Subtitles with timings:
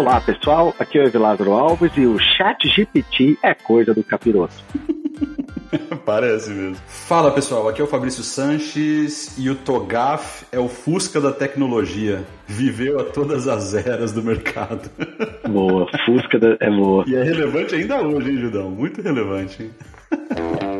[0.00, 4.54] Olá pessoal, aqui é o Evilásio Alves e o Chat GPT é coisa do capiroto.
[6.06, 6.76] Parece mesmo.
[6.86, 12.24] Fala pessoal, aqui é o Fabrício Sanches e o Togaf é o Fusca da tecnologia.
[12.46, 14.90] Viveu a todas as eras do mercado.
[15.46, 16.56] Boa, Fusca da...
[16.60, 17.04] é boa.
[17.06, 18.70] E é relevante ainda hoje, hein, Judão?
[18.70, 19.70] Muito relevante, hein?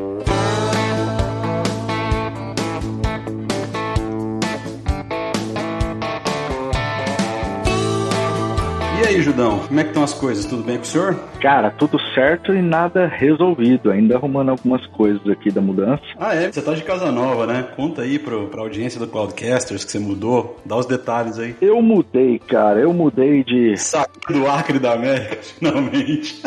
[9.10, 10.44] aí, Judão, como é que estão as coisas?
[10.44, 11.18] Tudo bem com o senhor?
[11.40, 13.90] Cara, tudo certo e nada resolvido.
[13.90, 16.02] Ainda arrumando algumas coisas aqui da mudança.
[16.18, 16.50] Ah, é?
[16.50, 17.66] Você tá de casa nova, né?
[17.74, 20.60] Conta aí pro, pra audiência do Cloudcasters que você mudou.
[20.64, 21.56] Dá os detalhes aí.
[21.60, 22.78] Eu mudei, cara.
[22.78, 23.76] Eu mudei de.
[23.76, 26.40] Saco do Acre da América, finalmente.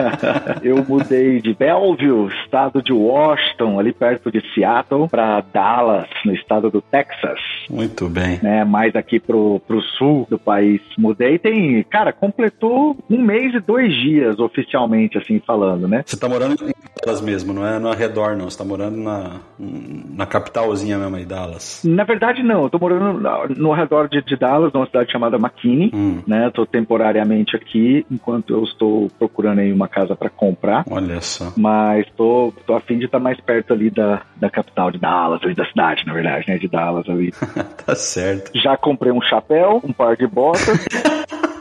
[0.62, 6.70] eu mudei de Belleville, estado de Washington, ali perto de Seattle, pra Dallas, no estado
[6.70, 7.40] do Texas.
[7.68, 8.38] Muito bem.
[8.42, 10.80] Né, mais aqui pro, pro sul do país.
[10.96, 16.04] Mudei tem, cara, completou um mês e dois dias oficialmente, assim, falando, né?
[16.06, 16.72] Você tá morando em
[17.04, 18.48] Dallas mesmo, não é no arredor, não.
[18.48, 21.82] Você tá morando na, na capitalzinha mesmo aí, Dallas.
[21.84, 22.64] Na verdade, não.
[22.64, 26.22] Eu tô morando no, no redor de, de, Dallas, numa cidade chamada McKinney, hum.
[26.24, 26.50] né?
[26.54, 30.84] Tô temporariamente aqui, enquanto eu estou procurando aí uma casa para comprar.
[30.88, 31.52] Olha só.
[31.56, 35.42] Mas tô, tô a fim de estar mais perto ali da, da capital de Dallas,
[35.42, 36.58] ali da cidade, na verdade, né?
[36.58, 37.32] De Dallas ali.
[37.84, 38.52] tá certo.
[38.54, 40.62] Já comprei um chapéu, um par de botas.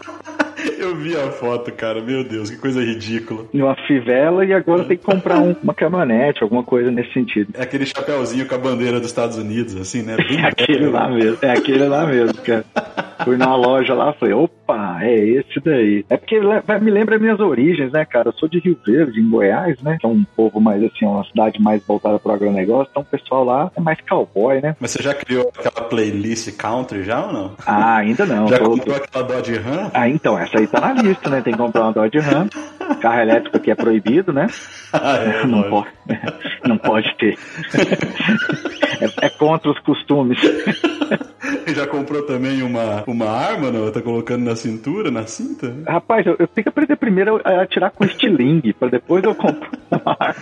[0.87, 2.01] Eu vi a foto, cara.
[2.01, 3.45] Meu Deus, que coisa ridícula.
[3.53, 7.49] Uma fivela e agora tem que comprar um, uma caminhonete, alguma coisa nesse sentido.
[7.53, 10.15] É aquele chapéuzinho com a bandeira dos Estados Unidos, assim, né?
[10.15, 11.37] Bem é aquele lá mesmo.
[11.41, 12.63] É aquele lá mesmo, cara.
[13.23, 16.05] Fui numa loja lá, falei, opa, é esse daí.
[16.09, 18.29] É porque me lembra minhas origens, né, cara?
[18.29, 19.97] Eu sou de Rio Verde, em Goiás, né?
[19.99, 22.89] Que é um povo mais assim, uma cidade mais voltada para o agronegócio.
[22.91, 24.75] Então o pessoal lá é mais cowboy, né?
[24.79, 27.51] Mas você já criou aquela playlist country já ou não?
[27.65, 28.47] Ah, ainda não.
[28.47, 29.91] Já comprou aquela Dodge Ram?
[29.93, 31.41] Ah, então, essa aí tá na lista, né?
[31.41, 32.47] Tem que comprar uma Dodge Ram.
[33.01, 34.47] Carro elétrico aqui é proibido, né?
[34.93, 35.87] Ah, é, não, pode,
[36.65, 37.37] não pode ter.
[39.01, 40.39] É, é contra os costumes.
[41.67, 43.91] Já comprou também uma, uma arma, não?
[43.91, 45.75] Tá colocando na cintura, na cinta?
[45.87, 49.69] Rapaz, eu, eu tenho que aprender primeiro a atirar com estilingue, para depois eu comprar
[49.91, 50.35] uma arma.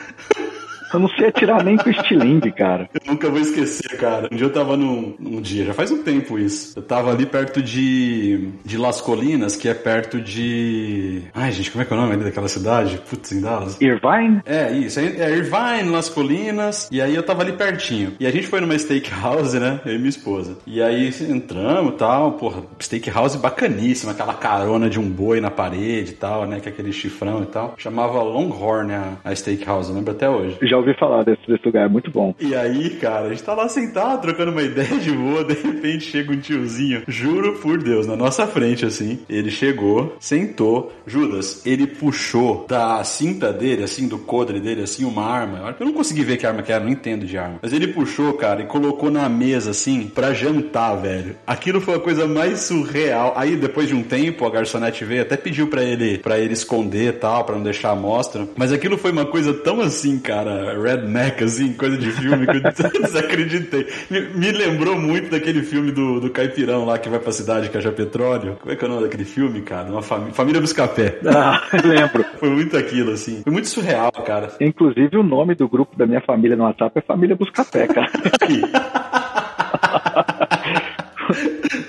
[0.96, 2.90] Eu não sei atirar nem com estilingue, cara.
[2.94, 4.30] Eu nunca vou esquecer, cara.
[4.32, 6.80] Um dia eu tava num, num dia, já faz um tempo isso.
[6.80, 11.24] Eu tava ali perto de, de Las Colinas, que é perto de.
[11.34, 13.02] Ai, gente, como é que é o nome ali daquela cidade?
[13.10, 13.80] Putz, em Dallas.
[13.82, 14.42] Irvine?
[14.46, 14.98] É, isso.
[15.02, 16.88] É Irvine, Las Colinas.
[16.90, 18.14] E aí eu tava ali pertinho.
[18.18, 19.82] E a gente foi numa steakhouse, né?
[19.86, 20.58] Eu e minha esposa.
[20.66, 22.32] E aí entramos e tal.
[22.34, 24.14] Porra, steakhouse bacaníssima.
[24.14, 26.62] Aquela carona de um boi na parede e tal, né?
[26.62, 27.76] Que é aquele chifrão e tal.
[27.78, 30.58] Chamava Longhorn a, a steakhouse, eu lembro até hoje.
[30.62, 32.34] Já ouvi falar desse, desse lugar, é muito bom.
[32.40, 36.06] E aí, cara, a gente tá lá sentado, trocando uma ideia de boa, de repente
[36.06, 39.20] chega um tiozinho, juro por Deus, na nossa frente, assim.
[39.28, 45.26] Ele chegou, sentou, Judas, ele puxou da cinta dele, assim, do codre dele, assim, uma
[45.26, 45.76] arma.
[45.80, 47.60] Eu não consegui ver que arma que era, não entendo de arma.
[47.62, 51.36] Mas ele puxou, cara, e colocou na mesa, assim, pra jantar, velho.
[51.48, 53.34] Aquilo foi a coisa mais surreal.
[53.36, 57.10] Aí, depois de um tempo, a garçonete veio, até pediu pra ele, pra ele esconder
[57.10, 58.48] e tal, pra não deixar a mostra.
[58.56, 62.62] Mas aquilo foi uma coisa tão assim, cara, redneck, assim, coisa de filme que eu
[63.02, 63.88] desacreditei.
[64.10, 67.94] Me, me, lembrou muito daquele filme do, do Caipirão lá que vai pra cidade cajar
[67.94, 68.58] petróleo.
[68.60, 69.90] Como é que é o nome daquele filme, cara?
[69.90, 71.20] Uma família, família Buscapé.
[71.26, 72.26] Ah, lembro.
[72.38, 73.42] Foi muito aquilo, assim.
[73.44, 74.52] Foi muito surreal, cara.
[74.60, 78.12] Inclusive, o nome do grupo da minha família no WhatsApp é Família Buscapé, cara.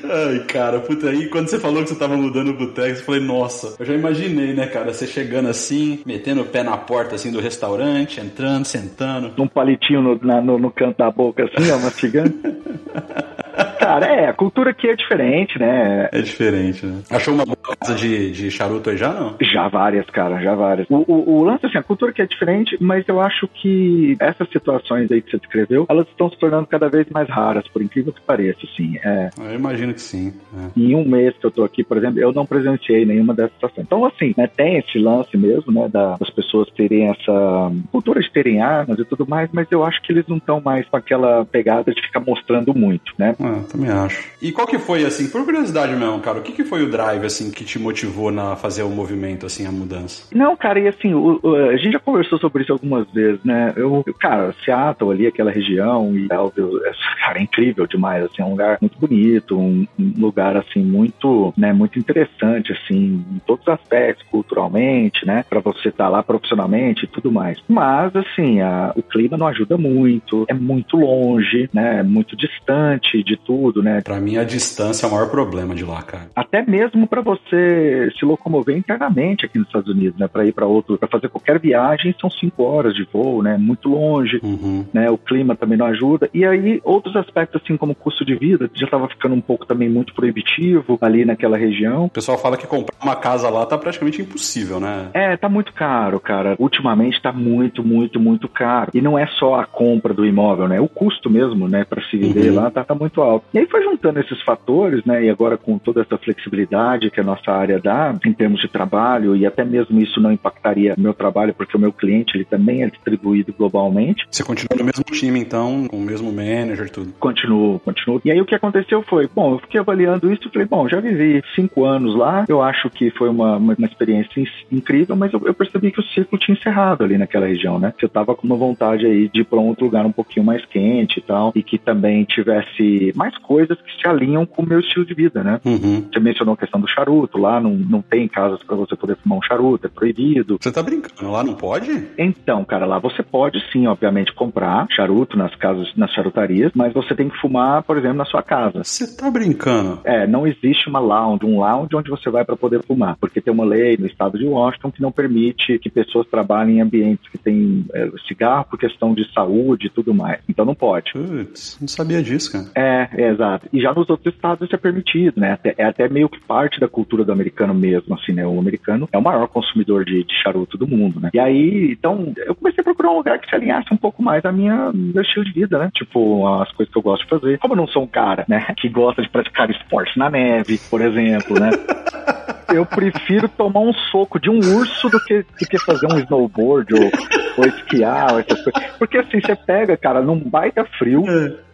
[0.05, 3.21] Ai, cara, puta, aí quando você falou que você tava mudando pro Texas, eu falei,
[3.21, 7.31] nossa, eu já imaginei, né, cara, você chegando assim, metendo o pé na porta, assim,
[7.31, 9.33] do restaurante, entrando, sentando.
[9.41, 12.35] Um palitinho no, na, no, no canto da boca, assim, ó, mastigando.
[13.79, 16.09] Cara, é, a cultura aqui é diferente, né?
[16.13, 17.03] É diferente, né?
[17.11, 19.37] Achou uma boa casa de, de charuto aí já, não?
[19.41, 20.87] Já várias, cara, já várias.
[20.91, 24.49] O, o, o, lance, assim, a cultura aqui é diferente, mas eu acho que essas
[24.51, 28.13] situações aí que você descreveu, elas estão se tornando cada vez mais raras, por incrível
[28.13, 28.99] que pareça, assim.
[29.03, 29.31] É...
[29.39, 30.35] Eu imagino que sim.
[30.57, 30.79] É.
[30.79, 33.87] Em um mês que eu tô aqui, por exemplo, eu não presenciei nenhuma dessas situações.
[33.87, 38.61] Então, assim, né, tem esse lance mesmo, né, das pessoas terem essa cultura de terem
[38.61, 41.93] armas e tudo mais, mas eu acho que eles não estão mais com aquela pegada
[41.93, 43.35] de ficar mostrando muito, né?
[43.47, 44.27] Ah, Também acho.
[44.41, 47.25] E qual que foi, assim, por curiosidade mesmo, cara, o que, que foi o drive,
[47.25, 50.25] assim, que te motivou na fazer o movimento, assim, a mudança?
[50.35, 53.73] Não, cara, e assim, o, o, a gente já conversou sobre isso algumas vezes, né?
[53.77, 58.43] Eu, eu cara, Seattle ali, aquela região, e tal, é, cara, é incrível demais, assim,
[58.43, 63.41] é um lugar muito bonito, um, um lugar, assim, muito, né, muito interessante, assim, em
[63.47, 67.59] todos os aspectos, culturalmente, né, para você estar tá lá profissionalmente e tudo mais.
[67.69, 73.23] Mas, assim, a, o clima não ajuda muito, é muito longe, né, é muito distante
[73.23, 74.01] de tudo, né.
[74.03, 76.29] Pra mim, a distância é o maior problema de lá, cara.
[76.35, 80.67] Até mesmo para você se locomover internamente aqui nos Estados Unidos, né, para ir para
[80.67, 84.85] outro, para fazer qualquer viagem, são cinco horas de voo, né, muito longe, uhum.
[84.93, 86.29] né, o clima também não ajuda.
[86.33, 89.89] E aí, outros aspectos, assim, como custo de vida, já estava ficando um pouco também
[89.89, 92.07] muito proibitivo ali naquela região.
[92.07, 95.09] O pessoal fala que comprar uma casa lá tá praticamente impossível, né?
[95.15, 96.57] É, tá muito caro, cara.
[96.59, 98.91] Ultimamente tá muito, muito, muito caro.
[98.95, 100.81] E não é só a compra do imóvel, né?
[100.81, 102.57] O custo mesmo, né, para se viver uhum.
[102.57, 103.26] lá tá, tá muito alto.
[103.53, 107.25] E aí foi juntando esses fatores, né, e agora com toda essa flexibilidade que a
[107.25, 111.15] nossa área dá em termos de trabalho e até mesmo isso não impactaria o meu
[111.15, 114.27] trabalho porque o meu cliente ele também é distribuído globalmente.
[114.31, 117.13] Você continua no mesmo time então, com o mesmo manager tudo?
[117.19, 118.21] Continuo, continuo.
[118.25, 121.01] E aí o que aconteceu foi, bom, eu fiquei avaliando isso e falei, bom, já
[121.01, 125.41] vivi cinco anos lá, eu acho que foi uma, uma, uma experiência incrível, mas eu,
[125.45, 127.93] eu, percebi que o ciclo tinha encerrado ali naquela região, né?
[128.01, 130.65] Eu tava com uma vontade aí de ir para um outro lugar um pouquinho mais
[130.67, 134.81] quente e tal, e que também tivesse mais coisas que se alinham com o meu
[134.81, 135.61] estilo de vida, né?
[135.65, 136.09] Uhum.
[136.13, 139.39] Você mencionou a questão do charuto, lá não, não tem casas para você poder fumar
[139.39, 140.59] um charuto, é proibido.
[140.61, 142.09] Você tá brincando, lá não pode?
[142.19, 147.15] Então, cara, lá você pode sim, obviamente, comprar charuto nas casas, nas charutarias, mas você
[147.15, 148.83] tem que fumar, por exemplo, na sua casa.
[148.83, 150.01] Você tá brincando?
[150.05, 153.53] É, não existe uma lounge, um lounge onde você vai para poder fumar, porque tem
[153.53, 157.39] uma lei no estado de Washington que não permite que pessoas trabalhem em ambientes que
[157.39, 160.41] têm é, cigarro por questão de saúde e tudo mais.
[160.49, 161.13] Então não pode.
[161.13, 162.67] Putz, não sabia disso, cara.
[162.75, 163.69] É, é, exato.
[163.73, 165.59] E já nos outros estados isso é permitido, né?
[165.77, 168.47] É até meio que parte da cultura do americano mesmo, assim, né?
[168.47, 171.31] O americano é o maior consumidor de, de charuto do mundo, né?
[171.33, 174.45] E aí, então, eu comecei a procurar um lugar que se alinhasse um pouco mais
[174.45, 175.91] a minha meu estilo de vida, né?
[175.95, 177.59] Tipo, as coisas que eu gosto de fazer.
[177.59, 181.01] Como eu não sou um cara, né, que gosta de praticar esporte na neve, por
[181.01, 181.71] exemplo, né?
[182.75, 186.95] eu prefiro tomar um soco de um urso do que, do que fazer um snowboard
[186.95, 187.11] ou,
[187.59, 188.91] ou esquiar, ou essas coisas.
[188.99, 191.25] Porque assim, você pega, cara, num baita frio.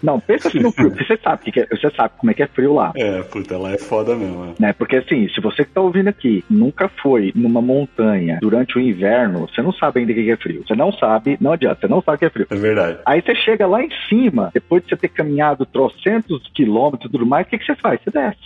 [0.03, 2.43] Não, pensa assim no frio, porque você sabe, que é, você sabe como é que
[2.43, 2.93] é frio lá.
[2.97, 4.55] É, puta, lá é foda mesmo.
[4.59, 4.63] É.
[4.63, 4.73] Né?
[4.73, 9.49] Porque assim, se você que tá ouvindo aqui nunca foi numa montanha durante o inverno,
[9.49, 10.65] você não sabe ainda o que é frio.
[10.67, 12.47] Você não sabe, não adianta, você não sabe o que é frio.
[12.51, 12.99] É verdade.
[13.07, 17.27] Aí você chega lá em cima, depois de você ter caminhado trocentos quilômetros e tudo
[17.27, 18.01] mais, o que, que você faz?
[18.03, 18.39] Você desce.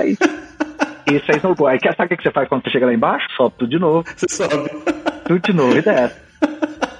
[0.00, 0.22] É isso.
[1.06, 1.86] Isso é snowboard.
[1.86, 3.26] Aí sabe o que você faz quando você chega lá embaixo?
[3.36, 4.04] Sobe tudo de novo.
[4.16, 4.70] Você sobe.
[5.26, 6.23] Tudo de novo e desce.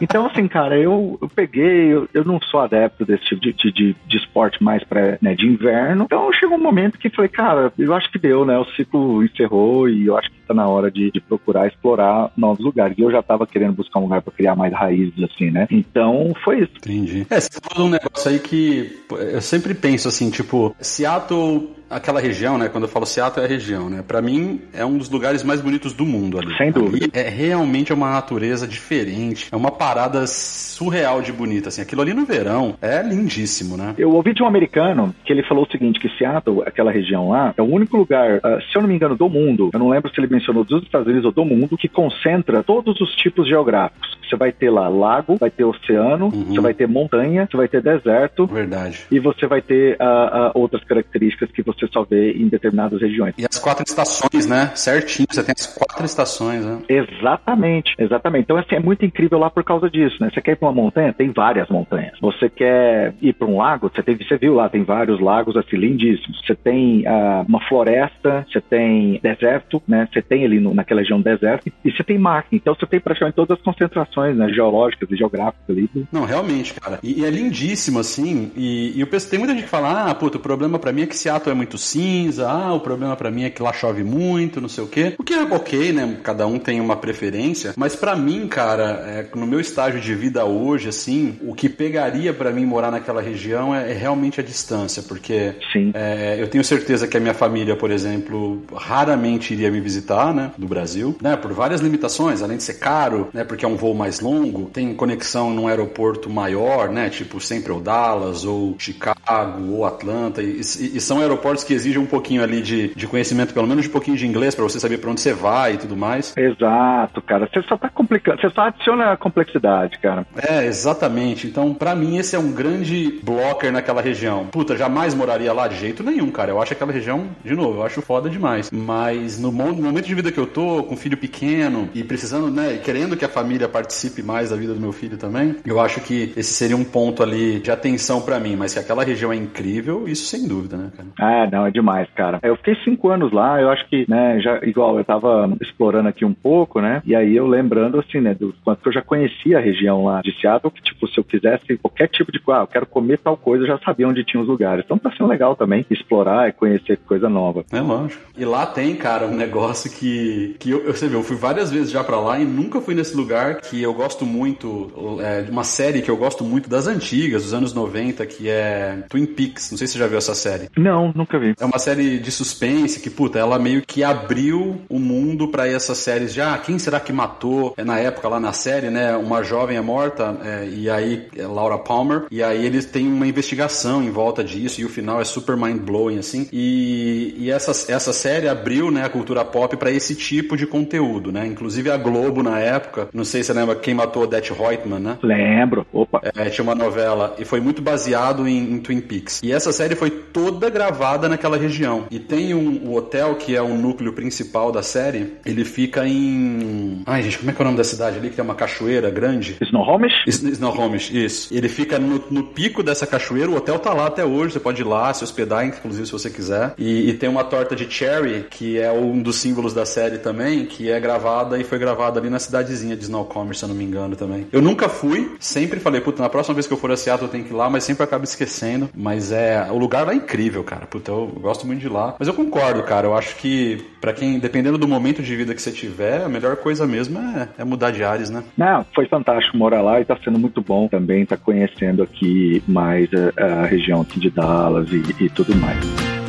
[0.00, 3.96] Então, assim, cara, eu, eu peguei, eu, eu, não sou adepto desse tipo de, de,
[4.06, 6.04] de esporte mais pra, né, de inverno.
[6.04, 8.58] Então chegou um momento que falei, cara, eu acho que deu, né?
[8.58, 12.64] O ciclo encerrou e eu acho que tá na hora de, de procurar explorar novos
[12.64, 12.96] lugares.
[12.98, 15.66] E eu já tava querendo buscar um lugar pra criar mais raízes, assim, né?
[15.70, 16.72] Então foi isso.
[16.78, 17.26] Entendi.
[17.30, 22.58] É, você falou um negócio aí que eu sempre penso assim, tipo, Seattle aquela região,
[22.58, 22.68] né?
[22.68, 24.02] Quando eu falo Seattle é a região, né?
[24.06, 26.56] Para mim é um dos lugares mais bonitos do mundo ali.
[26.56, 27.06] Sem dúvida.
[27.06, 31.82] Ali é realmente uma natureza diferente, é uma parada surreal de bonita, assim.
[31.82, 33.94] Aquilo ali no verão é lindíssimo, né?
[33.96, 37.54] Eu ouvi de um americano que ele falou o seguinte, que Seattle, aquela região lá,
[37.56, 40.10] é o único lugar, uh, se eu não me engano, do mundo, eu não lembro
[40.12, 44.14] se ele mencionou dos Estados Unidos ou do mundo, que concentra todos os tipos geográficos.
[44.28, 46.44] Você vai ter lá lago, vai ter oceano, uhum.
[46.46, 48.46] você vai ter montanha, você vai ter deserto.
[48.46, 49.04] Verdade.
[49.10, 53.34] E você vai ter uh, uh, outras características que você só vê em determinadas regiões.
[53.38, 54.72] E as quatro estações, né?
[54.74, 56.78] Certinho, você tem as quatro estações, né?
[56.88, 58.44] Exatamente, exatamente.
[58.44, 60.30] Então, assim, é muito incrível lá por causa disso, né?
[60.32, 61.12] Você quer ir para uma montanha?
[61.12, 62.18] Tem várias montanhas.
[62.20, 63.90] Você quer ir para um lago?
[63.94, 66.40] Você, tem, você viu lá, tem vários lagos, assim, lindíssimos.
[66.44, 70.08] Você tem uh, uma floresta, você tem deserto, né?
[70.12, 72.46] Você tem ali no, naquela região deserto e você tem mar.
[72.52, 75.88] Então, você tem praticamente todas as concentrações né, geológicas e geográficas ali.
[76.12, 76.98] Não, realmente, cara.
[77.02, 78.52] E, e é lindíssimo, assim.
[78.56, 81.02] E, e eu penso, tem muita gente que fala, ah, puto, o problema para mim
[81.02, 84.02] é que Seattle é muito cinza, ah, o problema para mim é que lá chove
[84.02, 85.14] muito, não sei o quê.
[85.18, 86.18] O que é ok, né?
[86.22, 90.44] Cada um tem uma preferência, mas para mim, cara, é, no meu estágio de vida
[90.44, 95.02] hoje, assim, o que pegaria para mim morar naquela região é, é, realmente a distância,
[95.02, 95.54] porque
[95.94, 100.52] é, eu tenho certeza que a minha família, por exemplo, raramente iria me visitar, né,
[100.56, 103.94] do Brasil, né, por várias limitações, além de ser caro, né, porque é um voo
[103.94, 109.84] mais longo, tem conexão num aeroporto maior, né, tipo sempre o Dallas ou Chicago ou
[109.84, 113.84] Atlanta, e, e, são aeroportos que exigem um pouquinho ali de, de conhecimento, pelo menos
[113.84, 116.34] de um pouquinho de inglês, para você saber para onde você vai e tudo mais.
[116.36, 117.48] Exato, cara.
[117.52, 120.26] Você só tá complicando, você só adiciona a complexidade, cara.
[120.36, 121.46] É, exatamente.
[121.46, 124.46] Então, para mim, esse é um grande blocker naquela região.
[124.46, 126.50] Puta, jamais moraria lá de jeito nenhum, cara.
[126.50, 128.70] Eu acho aquela região, de novo, eu acho foda demais.
[128.70, 133.16] Mas no momento de vida que eu tô, com filho pequeno e precisando, né, querendo
[133.16, 136.52] que a família participe mais da vida do meu filho também, eu acho que esse
[136.52, 138.56] seria um ponto ali de atenção para mim.
[138.56, 141.08] Mas que aquela região é incrível, isso sem dúvida, né, cara?
[141.18, 142.40] Ah, não, é demais, cara.
[142.42, 146.24] Eu fiquei cinco anos lá, eu acho que, né, já, igual, eu tava explorando aqui
[146.24, 149.58] um pouco, né, e aí eu lembrando, assim, né, do quanto que eu já conhecia
[149.58, 152.66] a região lá de Seattle, que, tipo, se eu quisesse qualquer tipo de, ah, eu
[152.66, 154.84] quero comer tal coisa, eu já sabia onde tinha os lugares.
[154.84, 157.64] Então tá sendo legal também explorar e conhecer coisa nova.
[157.72, 158.22] É lógico.
[158.36, 161.90] E lá tem, cara, um negócio que, que eu, você viu, eu fui várias vezes
[161.90, 165.64] já para lá e nunca fui nesse lugar que eu gosto muito, é, de uma
[165.64, 169.70] série que eu gosto muito das antigas, dos anos 90, que é Twin Peaks.
[169.70, 170.68] Não sei se você já viu essa série.
[170.76, 171.54] Não, nunca vi.
[171.58, 175.98] É uma série de suspense que, puta, ela meio que abriu o mundo para essas
[175.98, 177.74] séries de, ah, quem será que matou?
[177.76, 179.16] É na época lá na série, né?
[179.16, 183.26] Uma jovem é morta é, e aí é Laura Palmer e aí eles têm uma
[183.26, 186.48] investigação em volta disso e o final é super mind blowing assim.
[186.52, 191.30] E, e essa, essa série abriu, né, a cultura pop para esse tipo de conteúdo,
[191.30, 191.46] né?
[191.46, 195.18] Inclusive a Globo na época, não sei se você lembra quem matou Odette Reutemann, né?
[195.22, 195.86] Lembro.
[195.92, 196.22] Opa.
[196.34, 199.42] É, tinha uma novela e foi muito baseado em, em, Twin Peaks.
[199.42, 202.06] E essa série foi toda gravada naquela região.
[202.10, 205.34] E tem um, um hotel que é o núcleo principal da série.
[205.44, 207.02] Ele fica em.
[207.04, 209.10] Ai, gente, como é que é o nome da cidade ali que tem uma cachoeira
[209.10, 209.58] grande?
[209.60, 210.14] Snohomish?
[210.26, 211.54] Snohomish, isso.
[211.54, 213.50] Ele fica no, no, pico dessa cachoeira.
[213.50, 214.54] O hotel tá lá até hoje.
[214.54, 216.72] Você pode ir lá se hospedar, inclusive se você quiser.
[216.78, 220.64] E, e tem uma torta de cherry que é um dos símbolos da série também,
[220.64, 223.84] que é gravada e foi gravada ali na cidadezinha de Snohomish, se eu não me
[223.84, 224.46] engano também.
[224.52, 225.34] Eu nunca fui.
[225.38, 227.56] Sempre falei, puta, na próxima vez que eu for a Seattle eu tenho que ir
[227.56, 228.88] lá, mas sempre acabo esquecendo.
[228.94, 229.68] Mas é.
[229.70, 230.86] O lugar lá é incrível, cara.
[230.86, 232.14] Puta, eu gosto muito de lá.
[232.18, 233.06] Mas eu concordo, cara.
[233.06, 236.56] Eu acho que para quem, dependendo do momento de vida que você tiver, a melhor
[236.56, 238.44] coisa mesmo é, é mudar de áreas, né?
[238.56, 243.08] Não, foi fantástico morar lá e tá sendo muito bom também tá conhecendo aqui mais
[243.12, 246.23] a, a região aqui de Dallas e, e tudo mais.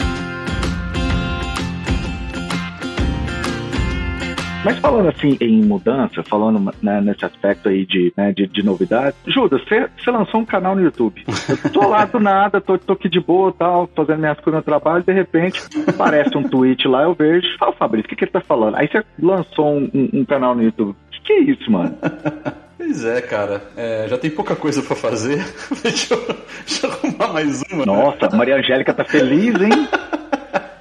[4.65, 9.15] Mas falando assim em mudança, falando né, nesse aspecto aí de, né, de, de novidades,
[9.27, 11.23] Judas, você, lançou um canal no YouTube.
[11.47, 14.63] Eu tô lá do nada, tô, tô aqui de boa tal, fazendo minhas coisas no
[14.63, 18.31] trabalho, de repente aparece um tweet lá, eu vejo, fala, Fabrício, o que, que ele
[18.31, 18.75] tá falando?
[18.75, 20.89] Aí você lançou um, um, um canal no YouTube.
[20.89, 21.95] O que, que é isso, mano?
[22.77, 23.63] Pois é, cara.
[23.75, 25.43] É, já tem pouca coisa para fazer.
[25.81, 26.23] deixa, eu,
[26.67, 27.83] deixa eu arrumar mais uma.
[27.83, 28.37] Nossa, né?
[28.37, 29.71] Maria Angélica tá feliz, hein?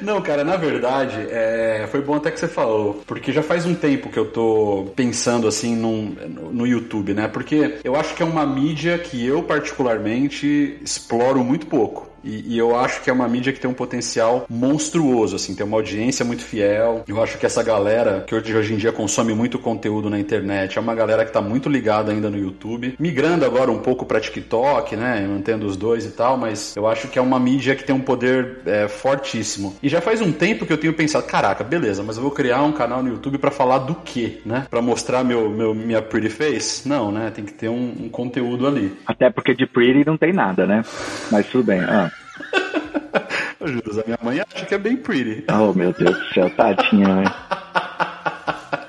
[0.00, 1.86] Não, cara, na verdade, é...
[1.90, 5.48] foi bom até que você falou, porque já faz um tempo que eu tô pensando
[5.48, 6.14] assim num,
[6.52, 7.28] no YouTube, né?
[7.28, 12.08] Porque eu acho que é uma mídia que eu particularmente exploro muito pouco.
[12.26, 15.64] E, e, eu acho que é uma mídia que tem um potencial monstruoso, assim, tem
[15.64, 17.04] uma audiência muito fiel.
[17.06, 20.76] Eu acho que essa galera que hoje, hoje em dia consome muito conteúdo na internet
[20.76, 24.20] é uma galera que está muito ligada ainda no YouTube, migrando agora um pouco para
[24.20, 27.84] TikTok, né, mantendo os dois e tal, mas eu acho que é uma mídia que
[27.84, 29.76] tem um poder é, fortíssimo.
[29.80, 32.62] E já faz um tempo que eu tenho pensado, caraca, beleza, mas eu vou criar
[32.62, 34.66] um canal no YouTube para falar do quê, né?
[34.68, 36.88] Para mostrar meu, meu minha pretty face?
[36.88, 37.30] Não, né?
[37.30, 38.96] Tem que ter um, um conteúdo ali.
[39.06, 40.82] Até porque de pretty não tem nada, né?
[41.30, 41.80] Mas tudo bem.
[41.80, 42.10] Ah.
[43.66, 45.44] Juro, a minha mãe acha que é bem pretty.
[45.50, 47.24] Oh, meu Deus do céu, tadinha, né?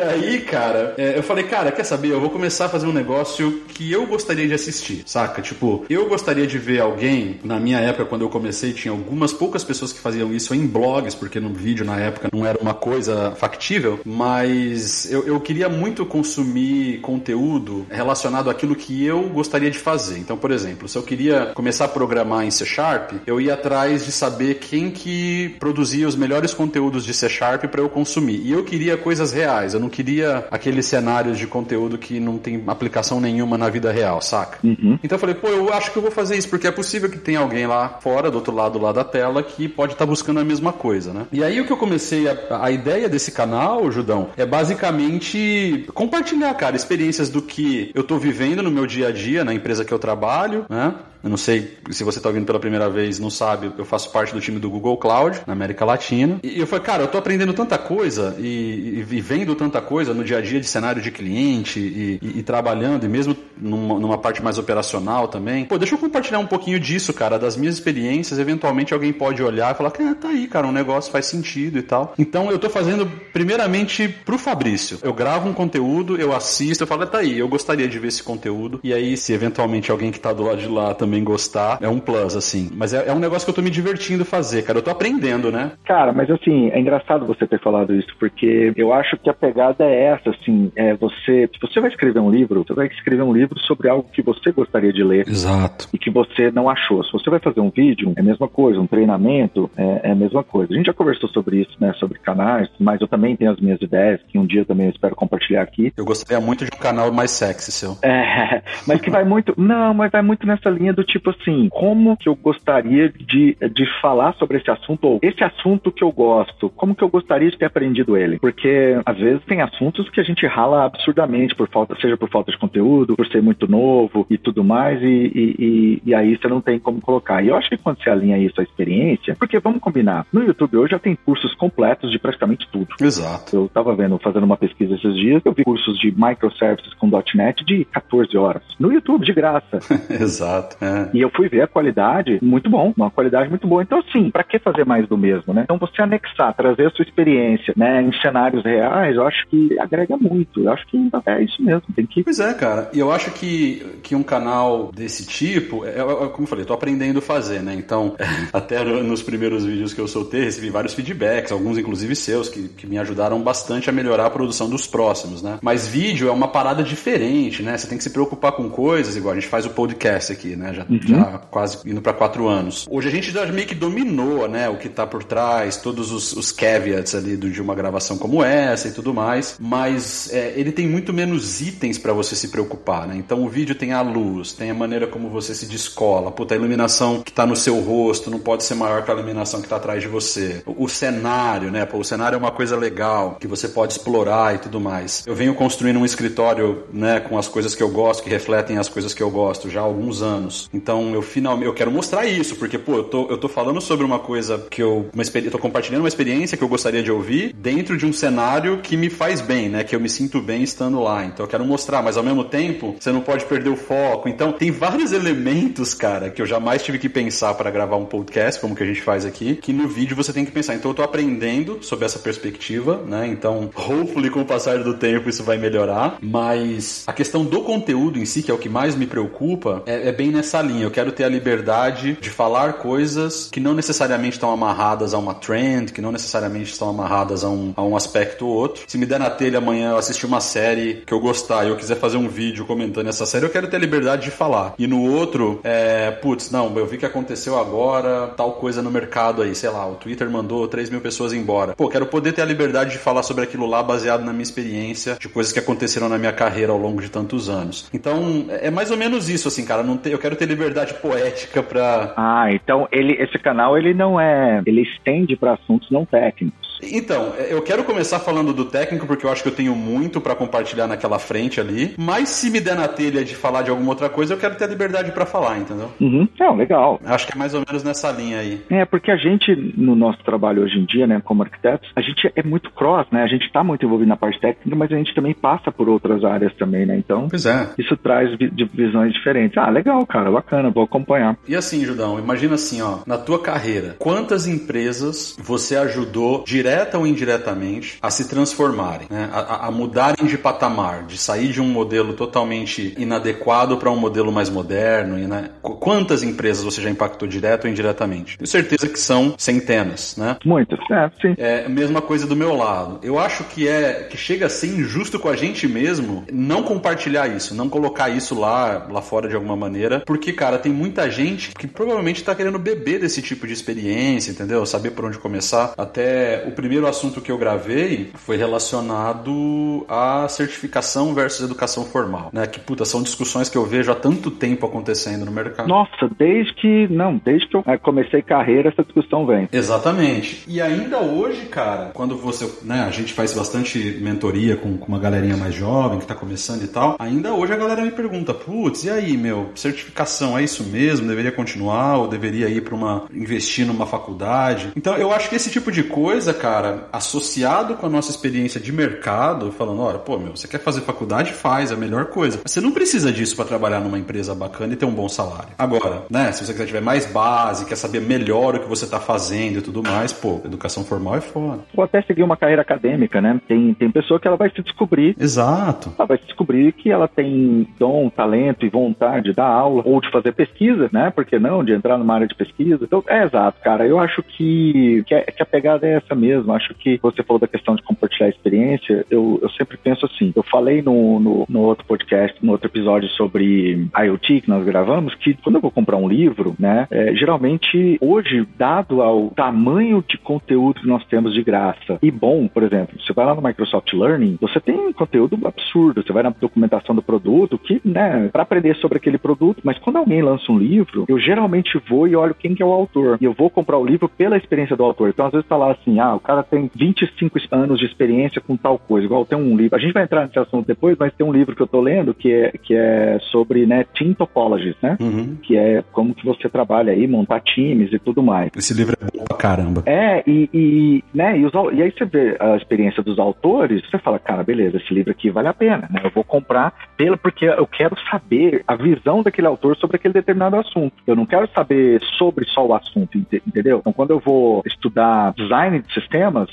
[0.00, 2.08] E aí, cara, é, eu falei, cara, quer saber?
[2.08, 5.42] Eu vou começar a fazer um negócio que eu gostaria de assistir, saca?
[5.42, 9.62] Tipo, eu gostaria de ver alguém, na minha época, quando eu comecei, tinha algumas poucas
[9.62, 13.32] pessoas que faziam isso em blogs, porque no vídeo na época não era uma coisa
[13.32, 20.16] factível, mas eu, eu queria muito consumir conteúdo relacionado àquilo que eu gostaria de fazer.
[20.16, 24.06] Então, por exemplo, se eu queria começar a programar em C Sharp, eu ia atrás
[24.06, 28.40] de saber quem que produzia os melhores conteúdos de C Sharp para eu consumir.
[28.42, 29.74] E eu queria coisas reais.
[29.74, 34.22] Eu não queria aqueles cenários de conteúdo que não tem aplicação nenhuma na vida real,
[34.22, 34.58] saca?
[34.64, 34.98] Uhum.
[35.02, 37.18] Então eu falei, pô, eu acho que eu vou fazer isso, porque é possível que
[37.18, 40.40] tenha alguém lá fora, do outro lado lá da tela, que pode estar tá buscando
[40.40, 41.26] a mesma coisa, né?
[41.32, 46.54] E aí o que eu comecei, a, a ideia desse canal, Judão, é basicamente compartilhar,
[46.54, 49.92] cara, experiências do que eu tô vivendo no meu dia a dia, na empresa que
[49.92, 50.94] eu trabalho, né?
[51.22, 54.32] Eu não sei se você está ouvindo pela primeira vez, não sabe, eu faço parte
[54.32, 56.40] do time do Google Cloud, na América Latina.
[56.42, 60.24] E eu falei, cara, eu tô aprendendo tanta coisa e, e, vendo tanta coisa no
[60.24, 64.42] dia a dia de cenário de cliente e, e trabalhando, e mesmo numa, numa, parte
[64.42, 65.64] mais operacional também.
[65.64, 68.38] Pô, deixa eu compartilhar um pouquinho disso, cara, das minhas experiências.
[68.38, 71.82] Eventualmente alguém pode olhar e falar, ah, tá aí, cara, um negócio faz sentido e
[71.82, 72.14] tal.
[72.18, 74.98] Então eu tô fazendo primeiramente pro Fabrício.
[75.02, 78.22] Eu gravo um conteúdo, eu assisto, eu falo, tá aí, eu gostaria de ver esse
[78.22, 78.80] conteúdo.
[78.82, 81.88] E aí, se eventualmente alguém que tá do lado de lá também também gostar, é
[81.88, 82.70] um plus, assim.
[82.72, 84.78] Mas é, é, um negócio que eu tô me divertindo fazer, cara.
[84.78, 85.72] Eu tô aprendendo, né?
[85.84, 89.84] Cara, mas assim, é engraçado você ter falado isso, porque eu acho que a pegada
[89.84, 91.50] é essa, assim, é você.
[91.52, 94.52] Se você vai escrever um livro, você vai escrever um livro sobre algo que você
[94.52, 95.28] gostaria de ler.
[95.28, 95.88] Exato.
[95.92, 97.02] E que você não achou.
[97.02, 100.14] Se você vai fazer um vídeo, é a mesma coisa, um treinamento, é, é a
[100.14, 100.72] mesma coisa.
[100.72, 101.92] A gente já conversou sobre isso, né?
[101.94, 105.16] Sobre canais, mas eu também tenho as minhas ideias, que um dia também eu espero
[105.16, 105.92] compartilhar aqui.
[105.96, 107.96] Eu gostaria muito de um canal mais sexy seu.
[108.02, 109.54] É, mas que vai muito.
[109.56, 114.00] Não, mas vai muito nessa linha do tipo assim, como que eu gostaria de, de
[114.00, 117.58] falar sobre esse assunto, ou esse assunto que eu gosto, como que eu gostaria de
[117.58, 118.38] ter aprendido ele?
[118.38, 122.50] Porque às vezes tem assuntos que a gente rala absurdamente por falta, seja por falta
[122.50, 126.48] de conteúdo, por ser muito novo e tudo mais, e, e, e, e aí você
[126.48, 127.42] não tem como colocar.
[127.42, 130.76] E eu acho que quando você alinha isso à experiência, porque vamos combinar, no YouTube
[130.76, 132.88] hoje já tem cursos completos de praticamente tudo.
[133.00, 133.56] Exato.
[133.56, 137.64] Eu tava vendo, fazendo uma pesquisa esses dias, eu vi cursos de microservices com .NET
[137.64, 138.62] de 14 horas.
[138.78, 139.78] No YouTube, de graça.
[140.10, 140.76] Exato.
[140.82, 140.89] É.
[141.12, 143.82] E eu fui ver a qualidade, muito bom, uma qualidade muito boa.
[143.82, 145.62] Então, sim, para que fazer mais do mesmo, né?
[145.64, 150.16] Então, você anexar, trazer a sua experiência, né, em cenários reais, eu acho que agrega
[150.16, 150.62] muito.
[150.62, 151.82] Eu acho que é isso mesmo.
[151.94, 152.22] Tem que.
[152.22, 152.90] Pois é, cara.
[152.92, 156.74] E eu acho que, que um canal desse tipo, é, é, como eu falei, tô
[156.74, 157.74] aprendendo a fazer, né?
[157.74, 158.16] Então,
[158.52, 162.86] até nos primeiros vídeos que eu soltei, recebi vários feedbacks, alguns inclusive seus, que, que
[162.86, 165.58] me ajudaram bastante a melhorar a produção dos próximos, né?
[165.62, 167.76] Mas vídeo é uma parada diferente, né?
[167.76, 170.72] Você tem que se preocupar com coisas, igual a gente faz o podcast aqui, né?
[170.80, 171.00] Já, uhum.
[171.02, 172.86] já quase indo para quatro anos.
[172.90, 174.68] Hoje a gente já meio que dominou, né?
[174.68, 178.42] O que tá por trás, todos os, os caveats ali do, de uma gravação como
[178.42, 179.56] essa e tudo mais.
[179.58, 183.16] Mas é, ele tem muito menos itens para você se preocupar, né?
[183.16, 186.56] Então o vídeo tem a luz, tem a maneira como você se descola, puta, a
[186.56, 189.76] iluminação que tá no seu rosto não pode ser maior que a iluminação que tá
[189.76, 190.62] atrás de você.
[190.66, 191.84] O, o cenário, né?
[191.84, 195.24] Pô, o cenário é uma coisa legal que você pode explorar e tudo mais.
[195.26, 198.88] Eu venho construindo um escritório, né, com as coisas que eu gosto, que refletem as
[198.88, 200.69] coisas que eu gosto já há alguns anos.
[200.72, 204.04] Então eu finalmente eu quero mostrar isso, porque pô, eu tô, eu tô falando sobre
[204.04, 207.52] uma coisa que eu uma eu tô compartilhando uma experiência que eu gostaria de ouvir
[207.54, 211.00] dentro de um cenário que me faz bem, né, que eu me sinto bem estando
[211.00, 211.24] lá.
[211.24, 214.28] Então eu quero mostrar, mas ao mesmo tempo, você não pode perder o foco.
[214.28, 218.60] Então tem vários elementos, cara, que eu jamais tive que pensar para gravar um podcast,
[218.60, 220.74] como que a gente faz aqui, que no vídeo você tem que pensar.
[220.74, 223.26] Então eu tô aprendendo sobre essa perspectiva, né?
[223.26, 228.18] Então, hopefully com o passar do tempo isso vai melhorar, mas a questão do conteúdo
[228.18, 230.84] em si, que é o que mais me preocupa, é, é bem nessa linha.
[230.84, 235.34] Eu quero ter a liberdade de falar coisas que não necessariamente estão amarradas a uma
[235.34, 238.84] trend, que não necessariamente estão amarradas a um, a um aspecto ou outro.
[238.86, 241.76] Se me der na telha amanhã eu assistir uma série que eu gostar e eu
[241.76, 244.74] quiser fazer um vídeo comentando essa série, eu quero ter a liberdade de falar.
[244.78, 249.42] E no outro, é, putz, não, eu vi que aconteceu agora tal coisa no mercado
[249.42, 251.74] aí, sei lá, o Twitter mandou 3 mil pessoas embora.
[251.74, 255.16] Pô, quero poder ter a liberdade de falar sobre aquilo lá baseado na minha experiência,
[255.18, 257.86] de coisas que aconteceram na minha carreira ao longo de tantos anos.
[257.92, 259.82] Então, é mais ou menos isso, assim, cara.
[259.82, 262.12] Não ter, eu quero ter liberdade poética pra.
[262.16, 264.62] Ah, então ele, esse canal ele não é.
[264.66, 266.69] Ele estende para assuntos não técnicos.
[266.82, 270.20] Então, é, eu quero começar falando do técnico, porque eu acho que eu tenho muito
[270.20, 271.94] para compartilhar naquela frente ali.
[271.98, 274.64] Mas se me der na telha de falar de alguma outra coisa, eu quero ter
[274.64, 275.90] a liberdade para falar, entendeu?
[276.00, 276.28] Uhum.
[276.38, 277.00] Não, legal.
[277.04, 278.62] Acho que é mais ou menos nessa linha aí.
[278.70, 282.30] É, porque a gente, no nosso trabalho hoje em dia, né, como arquitetos, a gente
[282.34, 283.22] é muito cross, né?
[283.22, 286.24] A gente tá muito envolvido na parte técnica, mas a gente também passa por outras
[286.24, 286.96] áreas também, né?
[286.96, 287.70] Então, pois é.
[287.78, 288.30] isso traz
[288.72, 289.56] visões diferentes.
[289.58, 291.36] Ah, legal, cara, bacana, vou acompanhar.
[291.46, 297.06] E assim, Judão, imagina assim, ó, na tua carreira, quantas empresas você ajudou direta ou
[297.06, 299.28] indiretamente a se transformarem, né?
[299.32, 304.30] a, a, mudarem de patamar, de sair de um modelo totalmente inadequado para um modelo
[304.30, 305.18] mais moderno.
[305.18, 305.50] E, né?
[305.62, 308.38] Quantas empresas você já impactou direto ou indiretamente?
[308.38, 310.36] Tenho certeza que são centenas, né?
[310.44, 311.34] Muitas, é, sim.
[311.36, 313.00] É a mesma coisa do meu lado.
[313.02, 317.28] Eu acho que é que chega a ser injusto com a gente mesmo não compartilhar
[317.28, 321.52] isso, não colocar isso lá, lá fora de alguma maneira, porque, cara, tem muita gente
[321.52, 324.64] que provavelmente está querendo beber desse tipo de experiência, entendeu?
[324.64, 325.74] Saber por onde começar.
[325.76, 332.46] Até o primeiro assunto que eu gravei foi relacionado à certificação versus educação formal, né?
[332.46, 335.66] Que puta, são discussões que eu vejo há tanto tempo acontecendo no mercado.
[335.66, 339.48] Nossa, desde que não, desde que eu é, comecei carreira essa discussão vem.
[339.50, 340.44] Exatamente.
[340.46, 344.98] E ainda hoje, cara, quando você, né, a gente faz bastante mentoria com, com uma
[344.98, 348.84] galerinha mais jovem que tá começando e tal, ainda hoje a galera me pergunta, putz,
[348.84, 351.08] e aí, meu, certificação é isso mesmo?
[351.08, 354.72] Deveria continuar ou deveria ir para uma investir numa faculdade?
[354.76, 356.49] Então, eu acho que esse tipo de coisa, cara,
[356.92, 360.80] associado associado com a nossa experiência de mercado, falando, olha, pô, meu, você quer fazer
[360.80, 361.32] faculdade?
[361.32, 362.40] Faz, é a melhor coisa.
[362.44, 365.50] Você não precisa disso para trabalhar numa empresa bacana e ter um bom salário.
[365.58, 368.98] Agora, né, se você quiser tiver mais base, quer saber melhor o que você tá
[368.98, 371.60] fazendo e tudo mais, pô, educação formal é foda.
[371.76, 373.40] Ou até seguir uma carreira acadêmica, né?
[373.46, 375.14] Tem, tem pessoa que ela vai se descobrir.
[375.18, 375.92] Exato.
[375.98, 380.00] Ela vai se descobrir que ela tem dom, talento e vontade da aula, ou ou
[380.00, 381.10] de fazer pesquisa, né?
[381.10, 381.62] Por que não?
[381.62, 382.82] De entrar numa área de pesquisa.
[382.82, 383.86] Então, é exato, cara.
[383.86, 386.29] Eu acho que, que, a, que a pegada é essa mesmo.
[386.34, 389.04] Acho que você falou da questão de compartilhar experiência.
[389.10, 390.32] Eu, eu sempre penso assim.
[390.34, 395.14] Eu falei no, no, no outro podcast, no outro episódio sobre IoT que nós gravamos,
[395.16, 396.86] que quando eu vou comprar um livro, né?
[396.90, 402.48] É, geralmente, hoje, dado ao tamanho de conteúdo que nós temos de graça e bom,
[402.48, 406.02] por exemplo, você vai lá no Microsoft Learning, você tem conteúdo absurdo.
[406.02, 409.96] Você vai na documentação do produto, que, né, para aprender sobre aquele produto, mas quando
[409.96, 413.18] alguém lança um livro, eu geralmente vou e olho quem que é o autor.
[413.20, 415.08] E eu vou comprar o livro pela experiência do autor.
[415.08, 418.56] Então, às vezes tá lá assim, ah, o cara tem 25 anos de experiência com
[418.56, 419.06] tal coisa.
[419.06, 421.56] Igual tem um livro, a gente vai entrar nesse assunto depois, mas tem um livro
[421.56, 424.96] que eu tô lendo que é, que é sobre, né, team topologies, né?
[425.00, 425.36] Uhum.
[425.42, 428.50] Que é como que você trabalha aí, montar times e tudo mais.
[428.56, 429.82] Esse livro é bom pra caramba.
[429.86, 433.98] É, e, e né, e, os, e aí você vê a experiência dos autores, você
[433.98, 436.00] fala, cara, beleza, esse livro aqui vale a pena, né?
[436.04, 440.56] Eu vou comprar pela, porque eu quero saber a visão daquele autor sobre aquele determinado
[440.56, 440.92] assunto.
[441.06, 443.78] Eu não quero saber sobre só o assunto, entendeu?
[443.78, 446.09] Então, quando eu vou estudar design de sistemas,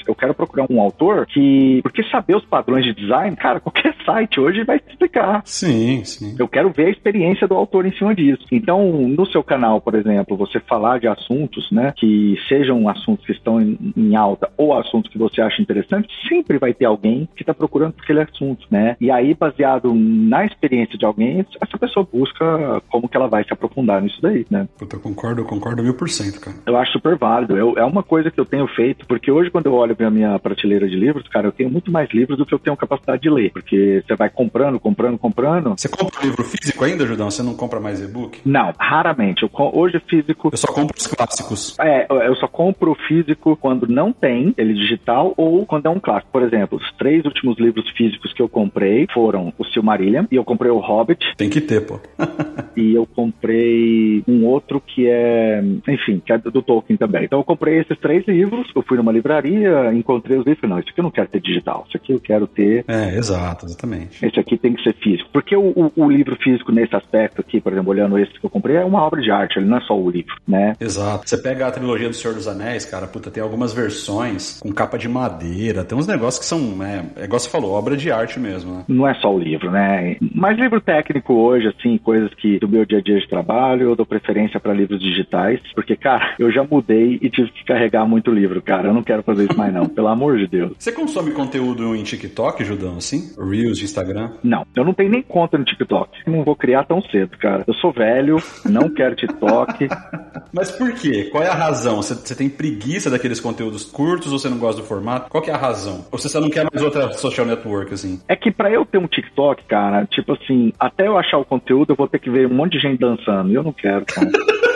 [0.07, 1.79] eu quero procurar um autor que.
[1.81, 5.41] Porque saber os padrões de design, cara, qualquer site hoje vai te explicar.
[5.45, 6.35] Sim, sim.
[6.37, 8.45] Eu quero ver a experiência do autor em cima disso.
[8.51, 13.31] Então, no seu canal, por exemplo, você falar de assuntos, né, que sejam assuntos que
[13.31, 17.43] estão em, em alta ou assuntos que você acha interessante, sempre vai ter alguém que
[17.43, 18.95] está procurando aquele assunto, né?
[18.99, 23.53] E aí, baseado na experiência de alguém, essa pessoa busca como que ela vai se
[23.53, 24.67] aprofundar nisso daí, né?
[24.77, 26.57] Puta, eu concordo, eu concordo mil por cento, cara.
[26.65, 27.57] Eu acho super válido.
[27.57, 30.37] Eu, é uma coisa que eu tenho feito, porque hoje, quando eu olho pra minha
[30.39, 33.29] prateleira de livros, cara, eu tenho muito mais livros do que eu tenho capacidade de
[33.29, 33.51] ler.
[33.51, 35.73] Porque você vai comprando, comprando, comprando.
[35.77, 37.29] Você compra livro físico ainda, Judão?
[37.29, 38.41] Você não compra mais e-book?
[38.45, 39.43] Não, raramente.
[39.43, 40.49] Eu, hoje físico.
[40.51, 41.77] Eu só compro os clássicos.
[41.79, 46.31] É, eu só compro físico quando não tem ele digital ou quando é um clássico.
[46.31, 50.43] Por exemplo, os três últimos livros físicos que eu comprei foram o Silmarillion e eu
[50.43, 51.33] comprei o Hobbit.
[51.35, 51.99] Tem que ter, pô.
[52.75, 57.25] e eu comprei um outro que é, enfim, que é do Tolkien também.
[57.25, 60.89] Então eu comprei esses três livros, eu fui numa livraria, encontrei os livros, não, isso
[60.89, 62.85] aqui eu não quero ter digital, isso aqui eu quero ter.
[62.87, 64.25] É, exato, exatamente.
[64.25, 65.29] Esse aqui tem que ser físico.
[65.31, 68.49] Porque o, o, o livro físico nesse aspecto aqui, por exemplo, olhando esse que eu
[68.49, 70.75] comprei, é uma obra de arte, ele não é só o livro, né?
[70.79, 71.29] Exato.
[71.29, 74.97] Você pega a trilogia do Senhor dos Anéis, cara, puta, tem algumas versões com capa
[74.97, 78.39] de madeira, tem uns negócios que são, é, é igual você falou, obra de arte
[78.39, 78.85] mesmo, né?
[78.87, 80.17] Não é só o livro, né?
[80.33, 83.95] Mas livro técnico hoje, assim, coisas que do meu dia a dia de trabalho, eu
[83.95, 88.31] dou preferência para livros digitais, porque, cara, eu já mudei e tive que carregar muito
[88.31, 88.87] livro, cara.
[88.87, 90.71] Eu não quero fazer isso mais, não, pelo amor de Deus.
[90.79, 93.33] Você consome conteúdo em TikTok, Judão, assim?
[93.37, 94.31] Reels de Instagram?
[94.41, 96.21] Não, eu não tenho nem conta no TikTok.
[96.25, 97.65] Não vou criar tão cedo, cara.
[97.67, 99.89] Eu sou velho, não quero TikTok.
[100.53, 101.25] Mas por quê?
[101.29, 101.97] Qual é a razão?
[101.97, 105.29] Você, você tem preguiça daqueles conteúdos curtos ou você não gosta do formato?
[105.29, 106.05] Qual é a razão?
[106.09, 108.21] Ou você só não quer mais outra social network, assim?
[108.29, 111.91] É que para eu ter um TikTok, cara, tipo assim, até eu achar o conteúdo,
[111.91, 113.51] eu vou ter que ver um monte de gente dançando.
[113.51, 114.31] E eu não quero, cara.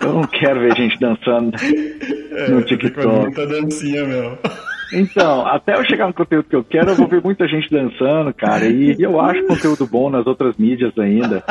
[0.00, 1.56] eu não quero ver gente dançando
[2.32, 3.06] é, no TikTok.
[3.06, 4.38] Muita dancinha mesmo.
[4.92, 8.32] Então, até eu chegar no conteúdo que eu quero, eu vou ver muita gente dançando,
[8.32, 8.66] cara.
[8.66, 11.42] E, e eu acho conteúdo bom nas outras mídias ainda.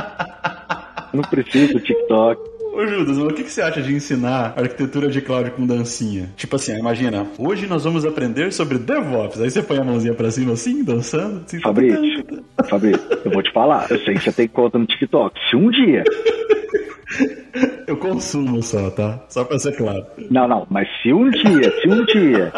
[1.14, 2.55] não preciso do TikTok.
[2.76, 6.30] Ô Judas, o que, que você acha de ensinar arquitetura de cloud com dancinha?
[6.36, 9.40] Tipo assim, imagina, hoje nós vamos aprender sobre DevOps.
[9.40, 11.46] Aí você põe a mãozinha pra cima assim, dançando.
[11.46, 12.26] Assim, Fabrício,
[12.70, 15.40] Fabrício, eu vou te falar, eu sei que você tem conta no TikTok.
[15.50, 16.04] Se um dia
[17.88, 19.24] eu consumo só, tá?
[19.30, 20.06] Só pra ser claro.
[20.30, 22.52] Não, não, mas se um dia, se um dia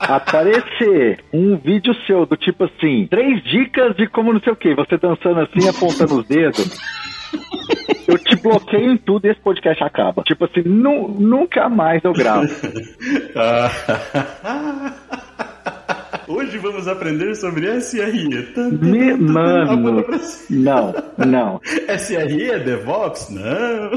[0.00, 4.74] aparecer um vídeo seu do tipo assim, três dicas de como não sei o que,
[4.74, 6.68] você dançando assim, apontando os dedos.
[8.06, 10.22] Eu te bloqueio em tudo e esse podcast acaba.
[10.22, 12.46] Tipo assim, nu nunca mais eu gravo.
[16.28, 18.28] Hoje vamos aprender sobre SRE.
[18.80, 20.04] Me, mano,
[20.50, 21.60] não, não.
[21.96, 23.30] SRE é DevOps?
[23.30, 23.90] Não.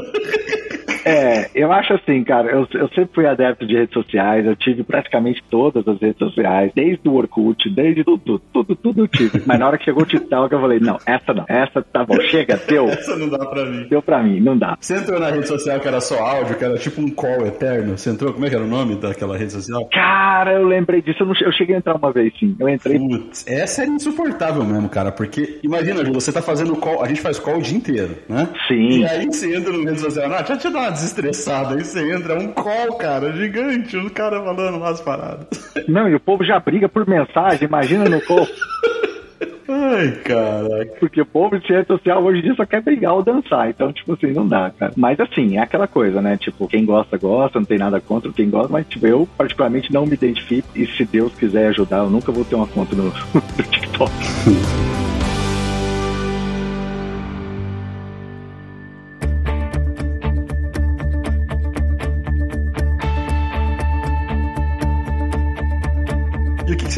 [1.04, 4.82] É, eu acho assim, cara, eu, eu sempre fui adepto de redes sociais, eu tive
[4.82, 9.42] praticamente todas as redes sociais, desde o Orkut, desde tudo, tudo, tudo eu tive.
[9.46, 12.20] Mas na hora que chegou o TikTok, eu falei, não, essa não, essa tá bom,
[12.22, 12.88] chega, deu.
[12.88, 13.86] Essa não dá pra mim.
[13.88, 14.76] Deu pra mim, não dá.
[14.78, 17.96] Você entrou na rede social que era só áudio, que era tipo um call eterno?
[17.96, 19.88] Você entrou, como é que era o nome daquela rede social?
[19.92, 22.56] Cara, eu lembrei disso, eu, não, eu cheguei a entrar uma vez, sim.
[22.58, 22.98] Eu entrei.
[22.98, 27.20] Putz, essa era insuportável mesmo, cara, porque imagina, Ju, você tá fazendo call, a gente
[27.20, 28.48] faz call o dia inteiro, né?
[28.68, 29.00] Sim.
[29.00, 31.84] E aí você entra no rede social, ah, deixa eu te dar uma desestressada Aí
[31.84, 35.46] você entra, é um call, cara, gigante, os caras falando lá as paradas.
[35.88, 38.46] Não, e o povo já briga por mensagem, imagina no call.
[39.72, 40.96] Ai, caraca.
[40.98, 43.70] Porque o povo de rede social hoje em dia só quer brigar ou dançar.
[43.70, 44.92] Então, tipo assim, não dá, cara.
[44.96, 46.36] Mas assim, é aquela coisa, né?
[46.36, 50.06] Tipo, quem gosta, gosta, não tem nada contra quem gosta, mas tipo, eu particularmente não
[50.06, 50.68] me identifico.
[50.74, 54.10] E se Deus quiser ajudar, eu nunca vou ter uma conta no, no TikTok.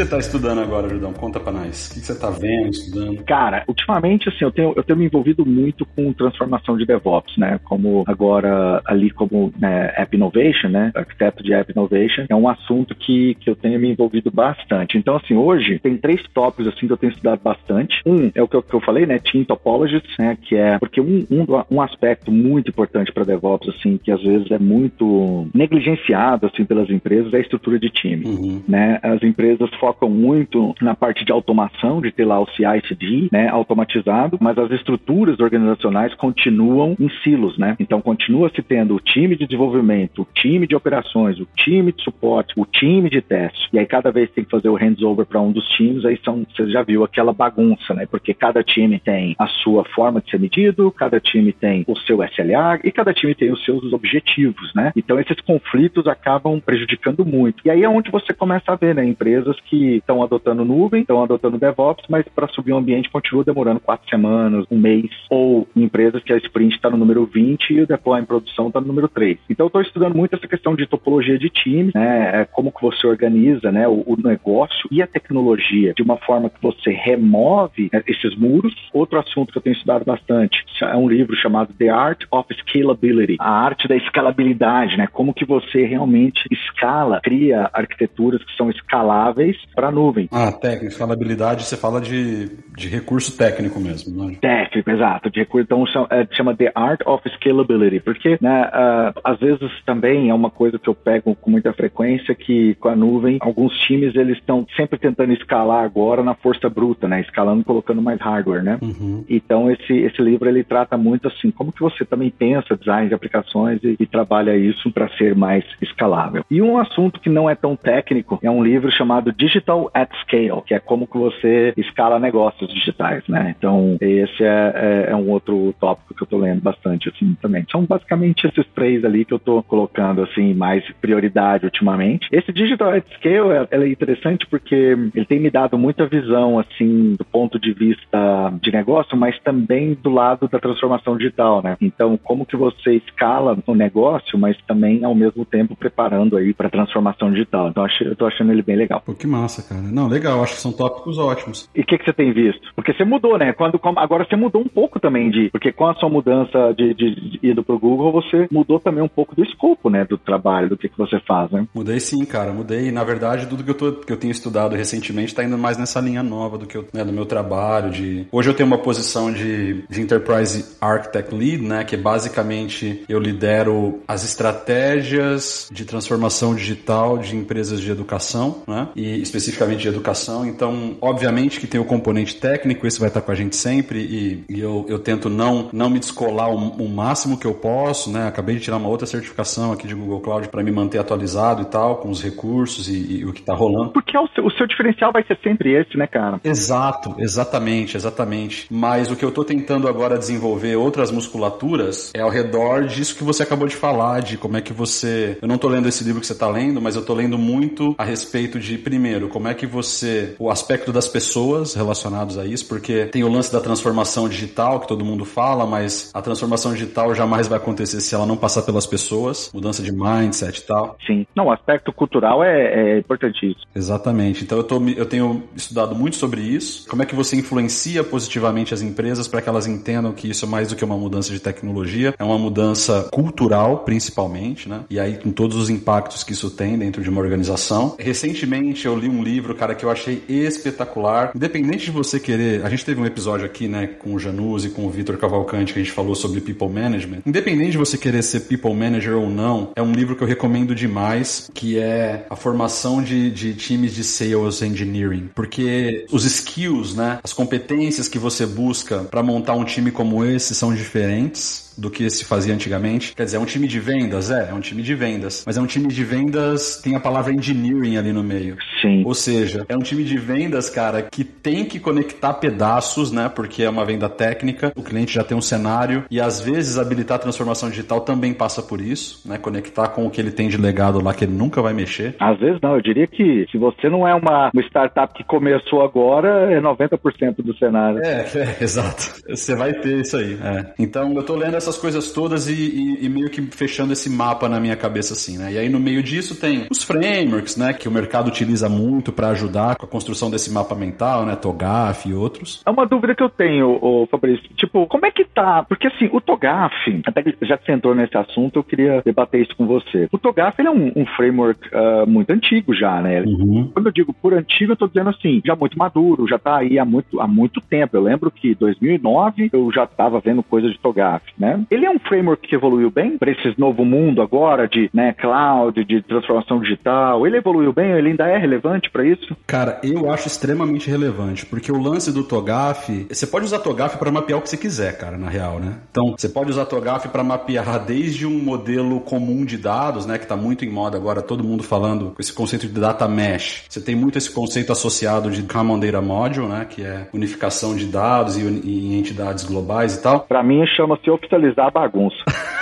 [0.03, 1.13] você está estudando agora, Judão?
[1.13, 1.89] Conta para nós.
[1.89, 3.23] O que você está vendo, estudando?
[3.25, 7.61] Cara, ultimamente, assim, eu tenho, eu tenho me envolvido muito com transformação de DevOps, né?
[7.65, 10.91] Como agora, ali como né, App Innovation, né?
[10.95, 14.99] Arquiteto de App Innovation, é um assunto que, que eu tenho me envolvido bastante.
[14.99, 18.01] Então, assim, hoje tem três tópicos, assim, que eu tenho estudado bastante.
[18.05, 19.19] Um é o que eu, que eu falei, né?
[19.19, 20.37] Team Topologies, né?
[20.43, 24.51] Que é, porque um, um, um aspecto muito importante para DevOps, assim, que às vezes
[24.51, 28.63] é muito negligenciado, assim, pelas empresas, é a estrutura de time, uhum.
[28.67, 28.99] né?
[29.03, 34.39] As empresas focam muito na parte de automação, de ter lá o CI/CD, né, automatizado,
[34.41, 37.77] mas as estruturas organizacionais continuam em silos, né?
[37.79, 42.03] Então continua se tendo o time de desenvolvimento, o time de operações, o time de
[42.03, 43.69] suporte, o time de teste.
[43.73, 46.45] E aí cada vez tem que fazer o handover para um dos times, aí são,
[46.55, 48.07] você já viu aquela bagunça, né?
[48.07, 52.23] Porque cada time tem a sua forma de ser medido, cada time tem o seu
[52.23, 54.93] SLA e cada time tem os seus objetivos, né?
[54.97, 57.63] Então esses conflitos acabam prejudicando muito.
[57.65, 61.23] E aí é onde você começa a ver, né, empresas que estão adotando nuvem, estão
[61.23, 66.23] adotando DevOps, mas para subir um ambiente continua demorando quatro semanas, um mês, ou empresas
[66.23, 69.09] que a sprint está no número 20 e o deploy em produção está no número
[69.09, 69.39] 3.
[69.49, 72.83] Então eu estou estudando muito essa questão de topologia de time, né, é como que
[72.83, 77.89] você organiza, né, o, o negócio e a tecnologia de uma forma que você remove
[77.93, 78.75] né, esses muros.
[78.93, 83.37] Outro assunto que eu tenho estudado bastante é um livro chamado The Art of Scalability,
[83.39, 89.57] a arte da escalabilidade, né, como que você realmente escala, cria arquiteturas que são escaláveis
[89.75, 90.29] para a nuvem.
[90.31, 94.37] Ah, técnica, escalabilidade, você fala de, de recurso técnico mesmo, né?
[94.41, 99.39] Técnico, exato, de recurso, então é, chama The Art of Scalability, porque, né, uh, às
[99.39, 103.39] vezes também é uma coisa que eu pego com muita frequência, que com a nuvem,
[103.41, 108.21] alguns times, eles estão sempre tentando escalar agora na força bruta, né, escalando colocando mais
[108.21, 108.79] hardware, né?
[108.83, 109.25] Uhum.
[109.29, 113.15] Então, esse, esse livro, ele trata muito assim, como que você também pensa design de
[113.15, 116.45] aplicações e, e trabalha isso para ser mais escalável.
[116.51, 119.52] E um assunto que não é tão técnico é um livro chamado Digital
[119.95, 123.55] at Scale, que é como que você escala negócios digitais, né?
[123.57, 124.73] Então, esse é,
[125.09, 127.65] é, é um outro tópico que eu tô lendo bastante, assim, também.
[127.71, 132.29] São basicamente esses três ali que eu tô colocando, assim, mais prioridade ultimamente.
[132.31, 137.15] Esse Digital at Scale, é, é interessante porque ele tem me dado muita visão, assim,
[137.19, 141.77] do ponto de vista de negócio, mas também do lado da transformação digital, né?
[141.81, 146.71] Então, como que você escala o negócio, mas também, ao mesmo tempo, preparando aí para
[146.71, 147.69] transformação digital.
[147.69, 149.03] Então, eu tô achando ele bem legal.
[149.05, 149.81] Pô, que massa, cara.
[149.81, 150.43] Não, legal.
[150.43, 151.69] Acho que são tópicos ótimos.
[151.75, 152.73] E o que, que você tem visto?
[152.75, 153.53] Porque você mudou, né?
[153.53, 155.51] Quando, agora você mudou um pouco também de.
[155.51, 159.09] Porque com a sua mudança de, de, de indo pro Google, você mudou também um
[159.09, 160.05] pouco do escopo, né?
[160.05, 161.67] Do trabalho, do que, que você faz, né?
[161.75, 162.53] Mudei sim, cara.
[162.53, 162.91] Mudei.
[162.93, 166.01] Na verdade, tudo que eu, tô, que eu tenho estudado recentemente tá indo mais nessa
[166.01, 167.91] linha nova do que eu, né, do meu trabalho.
[167.91, 168.27] De...
[168.31, 171.85] Hoje eu tenho uma posição de, de Enterprise Architect Lead, né?
[171.85, 178.89] Que basicamente eu lidero as estratégias de transformação digital de empresas de educação, né?
[178.95, 180.45] E especificamente de educação.
[180.47, 184.45] Então, obviamente que tem o componente técnico, esse vai estar com a gente sempre e,
[184.49, 188.29] e eu, eu tento não, não me descolar o, o, máximo que eu posso, né?
[188.29, 191.65] Acabei de tirar uma outra certificação aqui de Google Cloud para me manter atualizado e
[191.65, 193.91] tal, com os recursos e, e o que está rolando.
[193.93, 196.41] Porque o seu, o seu diferencial vai ser sempre esse, né, cara?
[196.45, 198.67] Exato, exatamente, exatamente.
[198.71, 203.25] Mas o que eu estou tentando agora desenvolver outras musculaturas é ao redor disso que
[203.25, 205.39] você acabou de falar, de como é que você.
[205.41, 207.95] Eu não estou lendo esse livro que você está lendo, mas eu estou lendo muito
[207.97, 210.35] a respeito de, primeiro, como é que você.
[210.39, 214.89] o aspecto das pessoas relacionados a isso, porque tem o lance da transformação digital que
[214.89, 218.87] todo mundo fala, mas a transformação digital jamais vai acontecer se ela não passar pelas
[218.87, 220.97] pessoas, mudança de mindset e tal.
[221.07, 221.27] Sim.
[221.35, 223.63] Não, o aspecto cultural é, é importantíssimo.
[223.75, 224.45] Exatamente.
[224.45, 226.89] Então eu, tô, eu tenho estudado muito sobre isso.
[226.89, 230.49] Como é que você influencia positivamente as empresas para que elas entendam que isso é
[230.49, 234.85] mais do que uma mudança de tecnologia, é uma mudança cultural, principalmente, né?
[234.91, 237.97] E aí com todos os impactos que isso tem dentro de uma organização.
[237.99, 241.33] Recentemente eu li um livro, cara, que eu achei espetacular.
[241.35, 244.71] Independente de você querer, a gente teve um episódio aqui, né, com o Janus e
[244.71, 247.21] com o Vitor Cavalcante que a gente falou sobre people management.
[247.27, 250.75] Independente de você querer ser people manager ou não, é um livro que eu recomendo
[250.75, 257.19] demais, que é a formação de, de times de sales engineering, porque os skills, né,
[257.23, 262.09] as competências que você busca para montar um time como esse são diferentes do que
[262.11, 263.15] se fazia antigamente.
[263.15, 264.31] Quer dizer, é um time de vendas?
[264.31, 265.45] É, é um time de vendas.
[265.47, 268.57] Mas é um time de vendas, tem a palavra engineering ali no meio.
[268.81, 269.03] Sim.
[269.05, 273.29] Ou seja, é um time de vendas, cara, que tem que conectar pedaços, né?
[273.29, 277.17] Porque é uma venda técnica, o cliente já tem um cenário e às vezes habilitar
[277.17, 279.39] a transformação digital também passa por isso, né?
[279.39, 282.17] Conectar com o que ele tem de legado lá que ele nunca vai mexer.
[282.19, 285.83] Às vezes não, eu diria que se você não é uma, uma startup que começou
[285.83, 288.01] agora, é 90% do cenário.
[288.03, 289.13] É, é, exato.
[289.29, 290.39] Você vai ter isso aí.
[290.43, 290.73] É.
[290.79, 294.49] Então eu tô lendo essas coisas todas e, e, e, meio que fechando esse mapa
[294.49, 295.53] na minha cabeça assim, né?
[295.53, 299.29] E aí no meio disso tem os frameworks, né, que o mercado utiliza muito para
[299.29, 302.63] ajudar com a construção desse mapa mental, né, TOGAF e outros.
[302.67, 305.63] É uma dúvida que eu tenho, o Fabrício, tipo, como é que tá?
[305.63, 309.43] Porque assim, o TOGAF, até que já que você entrou nesse assunto, eu queria debater
[309.43, 310.09] isso com você.
[310.13, 313.23] O TOGAF ele é um, um framework uh, muito antigo já, né?
[313.23, 313.71] Uhum.
[313.73, 316.79] Quando eu digo por antigo, eu tô dizendo assim, já muito maduro, já tá aí
[316.79, 317.97] há muito, há muito tempo.
[317.97, 321.52] Eu lembro que 2009 eu já estava vendo coisas de TOGAF, né?
[321.71, 325.85] Ele é um framework que evoluiu bem para esse novo mundo agora de né, cloud,
[325.85, 327.27] de transformação digital.
[327.27, 327.93] Ele evoluiu bem?
[327.93, 329.37] Ele ainda é relevante para isso?
[329.47, 334.11] Cara, eu acho extremamente relevante, porque o lance do TOGAF, você pode usar TOGAF para
[334.11, 335.79] mapear o que você quiser, cara, na real, né?
[335.91, 340.25] Então, você pode usar TOGAF para mapear desde um modelo comum de dados, né, que
[340.25, 343.65] está muito em moda agora, todo mundo falando com esse conceito de data mesh.
[343.69, 347.87] Você tem muito esse conceito associado de Common Data Module, né, que é unificação de
[347.87, 350.21] dados e, e entidades globais e tal.
[350.21, 351.11] Para mim chama-se
[351.43, 352.17] oficializar a bagunça.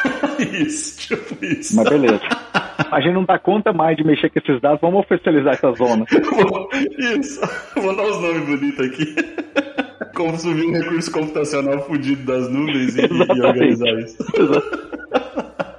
[0.52, 1.76] isso, tipo isso.
[1.76, 2.20] Mas beleza.
[2.90, 6.04] A gente não dá conta mais de mexer com esses dados, vamos oficializar essa zona.
[7.18, 7.40] isso.
[7.76, 9.14] Vou dar os nomes bonitos aqui.
[10.14, 14.16] Como subir um recurso computacional fudido das nuvens e, e organizar isso.
[14.34, 15.69] Exato.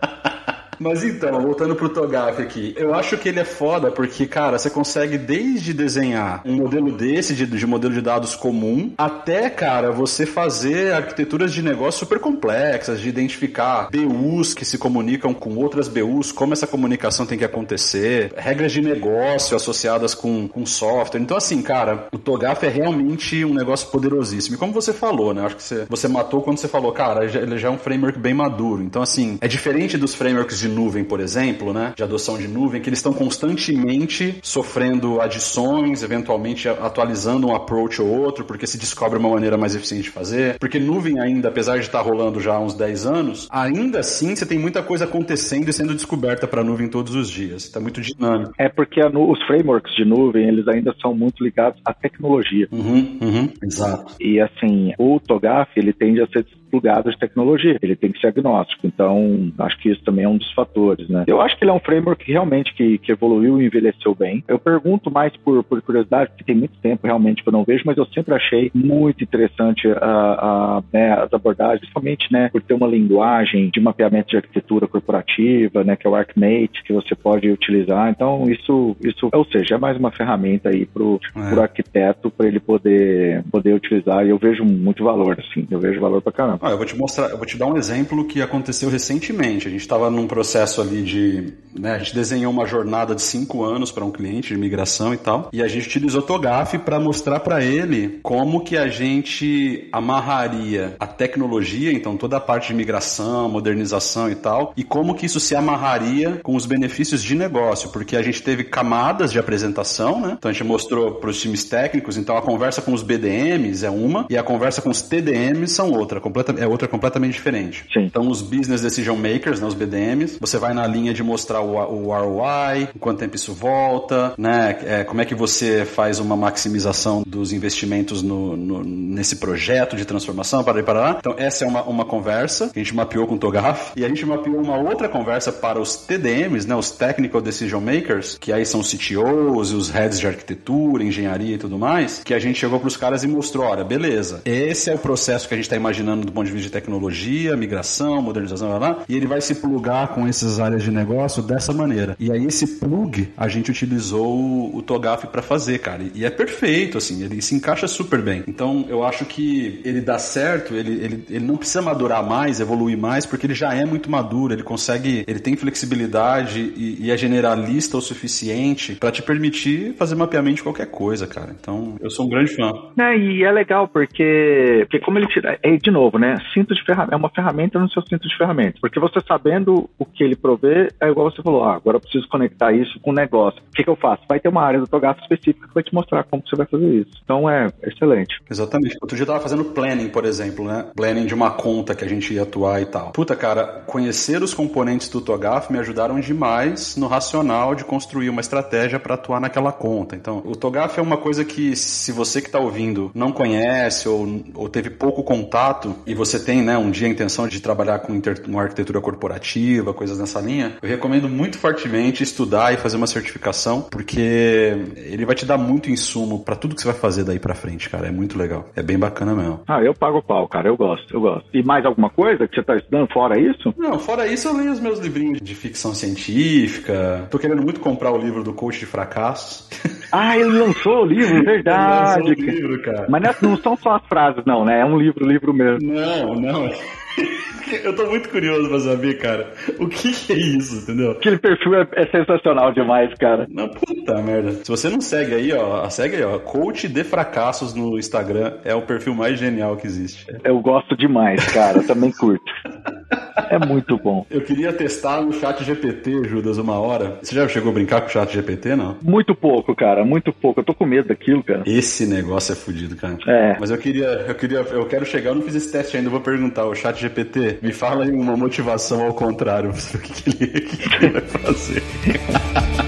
[0.82, 4.68] Mas então, voltando pro Togaf aqui, eu acho que ele é foda porque, cara, você
[4.68, 10.26] consegue desde desenhar um modelo desse, de, de modelo de dados comum, até, cara, você
[10.26, 16.32] fazer arquiteturas de negócio super complexas, de identificar BUs que se comunicam com outras BUs,
[16.32, 21.22] como essa comunicação tem que acontecer, regras de negócio associadas com, com software.
[21.22, 24.56] Então, assim, cara, o Togaf é realmente um negócio poderosíssimo.
[24.56, 25.46] E como você falou, né?
[25.46, 28.34] Acho que você, você matou quando você falou, cara, ele já é um framework bem
[28.34, 28.82] maduro.
[28.82, 32.82] Então, assim, é diferente dos frameworks de nuvem, por exemplo, né, de adoção de nuvem,
[32.82, 39.20] que eles estão constantemente sofrendo adições, eventualmente atualizando um approach ou outro, porque se descobre
[39.20, 40.58] uma maneira mais eficiente de fazer.
[40.60, 44.46] Porque nuvem ainda, apesar de estar rolando já há uns 10 anos, ainda assim você
[44.46, 47.64] tem muita coisa acontecendo e sendo descoberta para a nuvem todos os dias.
[47.64, 48.54] Está muito dinâmico.
[48.58, 52.68] É porque os frameworks de nuvem, eles ainda são muito ligados à tecnologia.
[52.72, 54.16] Uhum, uhum, exato.
[54.20, 57.78] E assim, o TOGAF, ele tende a ser plugado de tecnologia.
[57.82, 58.88] Ele tem que ser agnóstico.
[58.88, 61.26] Então, acho que isso também é um dos fatores, né?
[61.28, 64.44] Eu acho que ele é um framework realmente que, que evoluiu e envelheceu bem.
[64.48, 67.84] Eu pergunto mais por, por curiosidade, porque tem muito tempo realmente que eu não vejo,
[67.86, 72.74] mas eu sempre achei muito interessante a, a, né, as abordagens, principalmente, né, por ter
[72.74, 77.50] uma linguagem de mapeamento de arquitetura corporativa, né, que é o ArcMate, que você pode
[77.50, 78.10] utilizar.
[78.10, 81.50] Então, isso, isso ou seja, é mais uma ferramenta aí pro, é.
[81.50, 84.26] pro arquiteto para ele poder, poder utilizar.
[84.26, 86.61] E eu vejo muito valor, assim, eu vejo valor pra caramba.
[86.62, 89.68] Ah, eu vou te mostrar, eu vou te dar um exemplo que aconteceu recentemente.
[89.68, 91.54] A gente estava num processo ali de.
[91.74, 95.18] Né, a gente desenhou uma jornada de cinco anos para um cliente de migração e
[95.18, 95.50] tal.
[95.52, 101.08] E a gente utilizou TOGAF para mostrar para ele como que a gente amarraria a
[101.08, 105.56] tecnologia, então toda a parte de migração, modernização e tal, e como que isso se
[105.56, 110.36] amarraria com os benefícios de negócio, porque a gente teve camadas de apresentação, né?
[110.38, 113.90] Então a gente mostrou para os times técnicos, então a conversa com os BDMs é
[113.90, 117.86] uma e a conversa com os TDMs são outra, completamente é outra completamente diferente.
[117.94, 118.02] Sim.
[118.02, 121.76] Então, os business decision makers, né, os BDMs, você vai na linha de mostrar o,
[121.76, 127.24] o ROI, quanto tempo isso volta, né, é, como é que você faz uma maximização
[127.26, 131.18] dos investimentos no, no, nesse projeto de transformação, para para lá.
[131.20, 134.08] Então, essa é uma, uma conversa que a gente mapeou com o Togaf e a
[134.08, 138.66] gente mapeou uma outra conversa para os TDMs, né, os Technical Decision Makers, que aí
[138.66, 142.60] são os CTOs e os heads de arquitetura, engenharia e tudo mais, que a gente
[142.60, 145.66] chegou para os caras e mostrou, olha, beleza, esse é o processo que a gente
[145.66, 149.42] está imaginando do ponto de vista de tecnologia, migração, modernização, lá, lá, e ele vai
[149.42, 152.16] se plugar com essas áreas de negócio dessa maneira.
[152.20, 156.04] E aí esse plug a gente utilizou o, o Togaf para fazer, cara.
[156.16, 158.44] E é perfeito, assim, ele se encaixa super bem.
[158.48, 162.98] Então eu acho que ele dá certo, ele, ele, ele não precisa madurar mais, evoluir
[162.98, 167.18] mais, porque ele já é muito maduro, ele consegue, ele tem flexibilidade e, e é
[167.18, 171.56] generalista o suficiente para te permitir fazer mapeamento de qualquer coisa, cara.
[171.60, 172.72] Então eu sou um grande fã.
[173.00, 176.31] É, e é legal porque, porque como ele tira, é de novo, né?
[176.54, 178.80] Cinto de ferramenta, é uma ferramenta no seu cinto de ferramentas.
[178.80, 182.28] Porque você sabendo o que ele provê, é igual você falou, ah, agora eu preciso
[182.28, 183.62] conectar isso com o negócio.
[183.62, 184.24] O que, que eu faço?
[184.28, 186.88] Vai ter uma área do Togato específica que vai te mostrar como você vai fazer
[186.88, 187.12] isso.
[187.24, 188.40] Então é excelente.
[188.50, 188.98] Exatamente.
[189.02, 190.88] Outro dia eu tava fazendo planning, por exemplo, né?
[190.96, 193.12] Planning de uma conta que a gente ia atuar e tal.
[193.12, 198.42] Puta, cara, conhecer os componentes do Togaf me ajudaram demais no racional de construir uma
[198.42, 200.16] estratégia para atuar naquela conta.
[200.16, 204.44] Então, o Togaf é uma coisa que, se você que está ouvindo não conhece ou,
[204.56, 208.12] ou teve pouco contato, e você tem, né, um dia a intenção de trabalhar com
[208.46, 213.82] uma arquitetura corporativa, coisas nessa linha, eu recomendo muito fortemente estudar e fazer uma certificação,
[213.82, 217.56] porque ele vai te dar muito insumo para tudo que você vai fazer daí para
[217.56, 218.08] frente, cara.
[218.08, 218.68] É muito legal.
[218.76, 219.62] É bem bacana mesmo.
[219.66, 220.68] Ah, eu pago o pau, cara.
[220.68, 221.46] Eu gosto, eu gosto.
[221.54, 223.74] E mais alguma coisa que você tá estudando fora isso?
[223.78, 227.26] Não, fora isso eu leio os meus livrinhos de ficção científica.
[227.32, 229.70] Tô querendo muito comprar o livro do Coach de Fracassos.
[230.14, 232.20] Ah, ele lançou o livro, verdade.
[232.20, 233.06] Ele lançou o livro, cara.
[233.08, 234.82] Mas não são só as frases, não, né?
[234.82, 235.94] É um livro, livro mesmo.
[235.94, 236.01] Não,
[236.36, 236.70] não.
[237.84, 241.12] Eu tô muito curioso pra saber, cara, o que, que é isso, entendeu?
[241.12, 243.48] Aquele perfil é, é, sensacional demais, cara.
[243.50, 244.52] Não, puta merda.
[244.52, 246.38] Se você não segue aí, ó, segue aí, ó.
[246.40, 250.26] Coach de fracassos no Instagram é o perfil mais genial que existe.
[250.44, 251.78] Eu gosto demais, cara.
[251.78, 252.52] Eu também curto.
[253.50, 254.26] É muito bom.
[254.30, 257.20] Eu queria testar no chat GPT, Judas, uma hora.
[257.22, 258.98] Você já chegou a brincar com o chat GPT, não?
[259.02, 260.06] Muito pouco, cara.
[260.06, 260.60] Muito pouco.
[260.60, 261.64] Eu tô com medo daquilo, cara.
[261.66, 263.18] Esse negócio é fodido, cara.
[263.28, 263.58] É.
[263.60, 266.12] Mas eu queria, eu queria, eu quero chegar, eu não fiz esse teste ainda, eu
[266.12, 270.30] vou perguntar, o chat GPT, me fala aí uma motivação ao contrário, o que, que,
[270.30, 271.84] ele, o que ele vai fazer.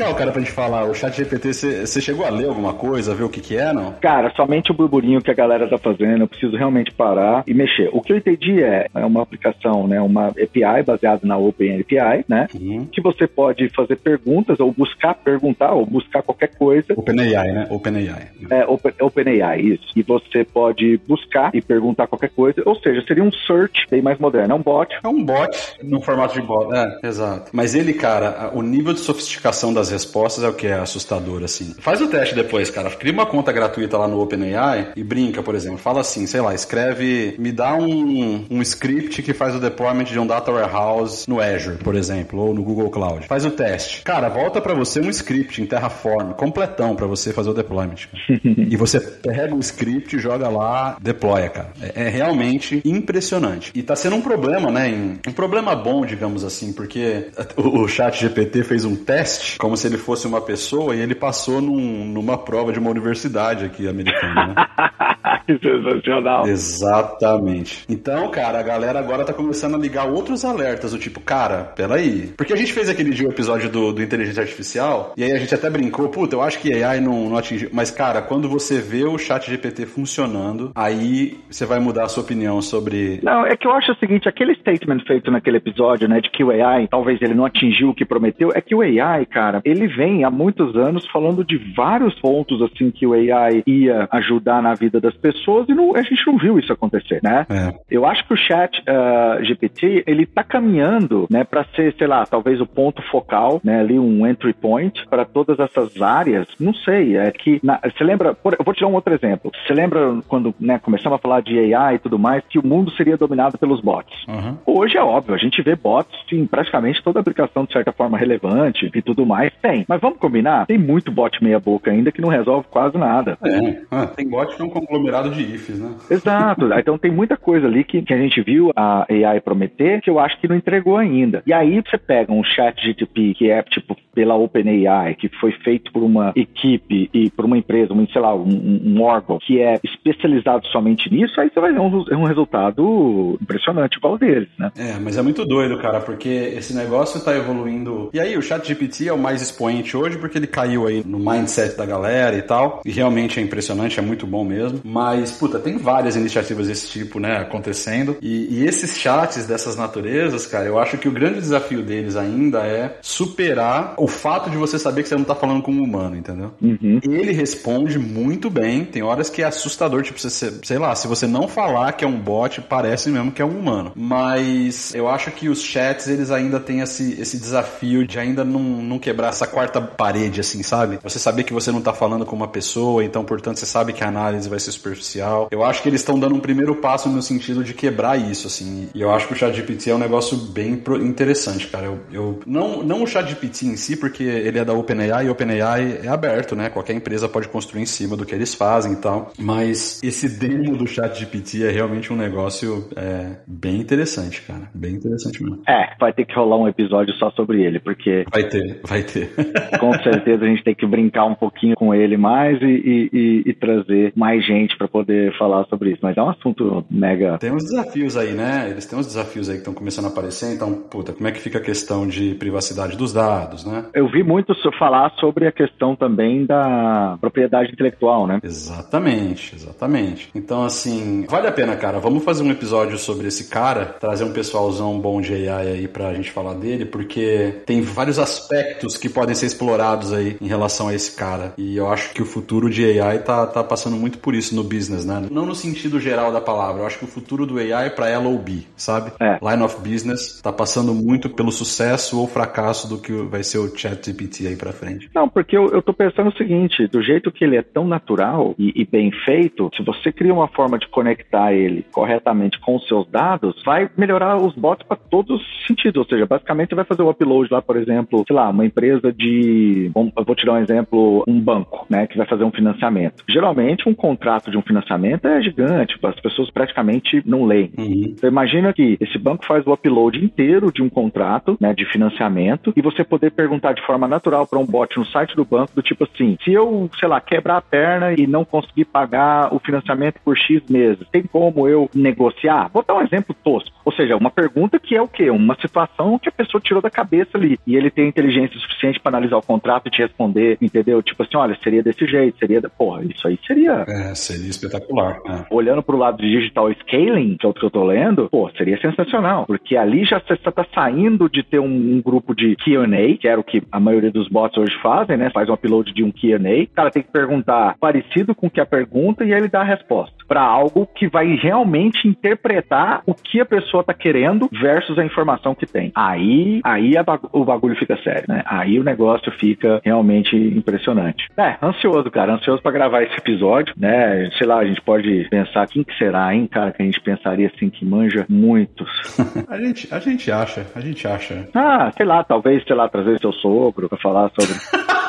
[0.00, 0.84] legal, cara, pra gente falar.
[0.84, 3.92] O chat GPT, você chegou a ler alguma coisa, ver o que que é, não?
[4.00, 7.90] Cara, somente o burburinho que a galera tá fazendo, eu preciso realmente parar e mexer.
[7.92, 12.48] O que eu entendi é, é uma aplicação, né, uma API baseada na OpenAPI, né,
[12.54, 12.86] uhum.
[12.90, 16.94] que você pode fazer perguntas ou buscar perguntar ou buscar qualquer coisa.
[16.96, 17.66] OpenAI, né?
[17.70, 18.28] OpenAI.
[18.50, 19.86] É, Open, OpenAI, isso.
[19.94, 24.18] E você pode buscar e perguntar qualquer coisa, ou seja, seria um search bem mais
[24.18, 24.96] moderno, é um bot.
[25.02, 27.50] É um bot no formato de bot, é, exato.
[27.52, 31.42] Mas ele, cara, o nível de sofisticação sofisticação das respostas é o que é assustador,
[31.42, 31.74] assim.
[31.78, 32.90] Faz o teste depois, cara.
[32.90, 35.78] Cria uma conta gratuita lá no OpenAI e brinca, por exemplo.
[35.78, 40.18] Fala assim, sei lá, escreve, me dá um, um script que faz o deployment de
[40.18, 43.26] um data warehouse no Azure, por exemplo, ou no Google Cloud.
[43.26, 44.02] Faz o teste.
[44.02, 48.08] Cara, volta para você um script em Terraform, completão para você fazer o deployment.
[48.44, 51.72] e você pega o script, joga lá, deploya, cara.
[51.80, 53.72] É, é, realmente impressionante.
[53.74, 54.88] E tá sendo um problema, né?
[54.88, 59.58] Em, um problema bom, digamos assim, porque o, o chat GPT fez um teste teste,
[59.58, 63.64] como se ele fosse uma pessoa, e ele passou num, numa prova de uma universidade
[63.64, 64.54] aqui americana, né?
[65.46, 66.46] sensacional.
[66.46, 67.84] Exatamente.
[67.88, 72.32] Então, cara, a galera agora tá começando a ligar outros alertas, do tipo, cara, peraí.
[72.36, 75.38] Porque a gente fez aquele dia o episódio do, do Inteligência Artificial, e aí a
[75.38, 77.70] gente até brincou, puta, eu acho que AI não, não atingiu.
[77.72, 82.22] Mas, cara, quando você vê o chat GPT funcionando, aí você vai mudar a sua
[82.22, 83.20] opinião sobre.
[83.22, 86.44] Não, é que eu acho o seguinte, aquele statement feito naquele episódio, né, de que
[86.44, 89.86] o AI, talvez ele não atingiu o que prometeu, é que o AI, cara, ele
[89.88, 94.74] vem há muitos anos falando de vários pontos, assim, que o AI ia ajudar na
[94.74, 97.46] vida das pessoas e não, a gente não viu isso acontecer, né?
[97.48, 97.74] É.
[97.90, 102.24] Eu acho que o chat uh, GPT, ele tá caminhando, né, para ser, sei lá,
[102.24, 106.46] talvez o ponto focal, né, ali um entry point para todas essas áreas.
[106.58, 109.50] Não sei, é que, na, você lembra, por, eu vou te dar um outro exemplo.
[109.66, 112.90] Você lembra quando, né, começamos a falar de AI e tudo mais, que o mundo
[112.92, 114.26] seria dominado pelos bots.
[114.28, 114.56] Uhum.
[114.66, 118.90] Hoje é óbvio, a gente vê bots em praticamente toda aplicação de certa forma relevante
[118.94, 119.84] e tudo mais, tem.
[119.88, 120.66] Mas vamos combinar?
[120.66, 123.38] Tem muito bot meia boca ainda que não resolve quase nada.
[123.44, 125.94] É, ah, tem bot que é um conglomerado de ifs, né?
[126.10, 126.72] Exato.
[126.78, 130.18] então tem muita coisa ali que, que a gente viu a AI prometer que eu
[130.18, 131.42] acho que não entregou ainda.
[131.46, 135.92] E aí você pega um chat GTP que é tipo pela OpenAI, que foi feito
[135.92, 139.78] por uma equipe e por uma empresa, um, sei lá, um, um órgão que é
[139.84, 144.70] especializado somente nisso, aí você vai ver um, um resultado impressionante igual deles, né?
[144.76, 148.10] É, mas é muito doido, cara, porque esse negócio está evoluindo.
[148.12, 151.18] E aí, o chat GPT é o mais expoente hoje porque ele caiu aí no
[151.18, 152.80] mindset da galera e tal.
[152.84, 154.80] E realmente é impressionante, é muito bom mesmo.
[154.84, 158.16] Mas, puta, tem várias iniciativas desse tipo, né, acontecendo.
[158.20, 162.66] E, e esses chats dessas naturezas, cara, eu acho que o grande desafio deles ainda
[162.66, 166.16] é superar o fato de você saber que você não tá falando com um humano,
[166.16, 166.52] entendeu?
[166.60, 167.00] Uhum.
[167.02, 168.84] Ele responde muito bem.
[168.84, 172.08] Tem horas que é assustador, tipo, você, sei lá, se você não falar que é
[172.08, 173.92] um bot, parece mesmo que é um humano.
[173.94, 178.60] Mas eu acho que os chats, eles ainda têm esse, esse desafio de ainda não,
[178.60, 180.98] não quebrar essa quarta parede, assim, sabe?
[181.02, 184.04] Você saber que você não tá falando com uma pessoa, então, portanto, você sabe que
[184.04, 184.70] a análise vai ser
[185.00, 185.48] superficial.
[185.50, 188.88] Eu acho que eles estão dando um primeiro passo no sentido de quebrar isso, assim.
[188.94, 191.86] E eu acho que o ChatGPT é um negócio bem interessante, cara.
[191.86, 195.32] Eu, eu não, não o ChatGPT em si, porque ele é da OpenAI e o
[195.32, 196.68] OpenAI é aberto, né?
[196.68, 199.32] Qualquer empresa pode construir em cima do que eles fazem e tal.
[199.38, 204.68] Mas esse demo do ChatGPT é realmente um negócio é, bem interessante, cara.
[204.74, 205.62] Bem interessante mesmo.
[205.66, 208.24] É, vai ter que rolar um episódio só sobre ele, porque.
[208.30, 209.30] Vai ter, vai ter.
[209.78, 213.54] com certeza a gente tem que brincar um pouquinho com ele mais e, e, e
[213.54, 217.38] trazer mais gente para poder falar sobre isso, mas é um assunto mega.
[217.38, 218.68] Tem uns desafios aí, né?
[218.70, 221.40] Eles têm uns desafios aí que estão começando a aparecer, então, puta, como é que
[221.40, 223.86] fica a questão de privacidade dos dados, né?
[223.94, 228.40] Eu vi muito falar sobre a questão também da propriedade intelectual, né?
[228.42, 230.30] Exatamente, exatamente.
[230.34, 231.98] Então, assim, vale a pena, cara.
[231.98, 236.14] Vamos fazer um episódio sobre esse cara, trazer um pessoalzão bom de AI aí pra
[236.14, 240.94] gente falar dele, porque tem vários aspectos que podem ser explorados aí em relação a
[240.94, 241.52] esse cara.
[241.56, 244.62] E eu acho que o futuro de AI tá, tá passando muito por isso no
[244.62, 245.26] business, né?
[245.30, 246.82] Não no sentido geral da palavra.
[246.82, 249.12] Eu acho que o futuro do AI é pra LOB, sabe?
[249.20, 249.38] É.
[249.42, 253.76] Line of Business tá passando muito pelo sucesso ou fracasso do que vai ser o
[253.76, 255.10] ChatGPT aí pra frente.
[255.14, 258.54] Não, porque eu, eu tô pensando o seguinte, do jeito que ele é tão natural
[258.58, 262.86] e, e bem feito, se você cria uma forma de conectar ele corretamente com os
[262.86, 265.98] seus dados, vai melhorar os bots para todos os sentidos.
[265.98, 269.12] Ou seja, basicamente você vai fazer o upload lá, por exemplo, sei lá, uma empresa
[269.12, 269.90] de.
[269.94, 273.24] Eu vou te dar um exemplo, um banco, né, que vai fazer um financiamento.
[273.28, 277.72] Geralmente, um contrato de um financiamento é gigante, as pessoas praticamente não leem.
[277.76, 278.14] Uhum.
[278.16, 282.72] Então, imagina que esse banco faz o upload inteiro de um contrato, né, de financiamento,
[282.76, 285.82] e você poder perguntar de forma natural para um bot no site do banco, do
[285.82, 290.20] tipo assim: se eu, sei lá, quebrar a perna e não conseguir pagar o financiamento
[290.24, 292.70] por X meses, tem como eu negociar?
[292.72, 293.70] Vou dar um exemplo tosco.
[293.84, 295.30] Ou seja, uma pergunta que é o quê?
[295.30, 297.58] Uma situação que a pessoa tirou da cabeça ali.
[297.66, 301.02] E ele tem inteligência suficiente para analisar o contrato e te responder, entendeu?
[301.02, 302.60] Tipo assim, olha, seria desse jeito, seria.
[302.70, 303.84] Porra, isso aí seria.
[303.88, 305.18] É, seria espetacular.
[305.24, 305.44] Né?
[305.50, 308.80] Olhando pro lado de digital scaling, que é o que eu tô lendo, pô, seria
[308.80, 309.46] sensacional.
[309.46, 313.40] Porque ali já você está saindo de ter um, um grupo de QA, que era
[313.40, 315.30] o que a maioria dos bots hoje fazem, né?
[315.30, 316.64] Faz um upload de um QA.
[316.64, 319.60] O cara tem que perguntar parecido com o que a pergunta e aí ele dá
[319.60, 320.19] a resposta.
[320.30, 325.56] Para algo que vai realmente interpretar o que a pessoa tá querendo versus a informação
[325.56, 325.90] que tem.
[325.92, 326.92] Aí, aí
[327.32, 328.44] o bagulho fica sério, né?
[328.46, 331.26] Aí o negócio fica realmente impressionante.
[331.36, 334.30] É, ansioso, cara, ansioso para gravar esse episódio, né?
[334.38, 337.50] Sei lá, a gente pode pensar quem que será, hein, cara, que a gente pensaria
[337.52, 338.88] assim que manja muitos.
[339.50, 341.48] a gente, a gente acha, a gente acha.
[341.52, 344.54] Ah, sei lá, talvez, sei lá, trazer seu sogro para falar sobre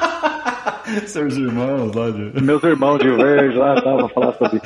[1.05, 2.31] Seus irmãos lá de...
[2.41, 4.61] Meus irmãos de verde lá, tá, pra falar sobre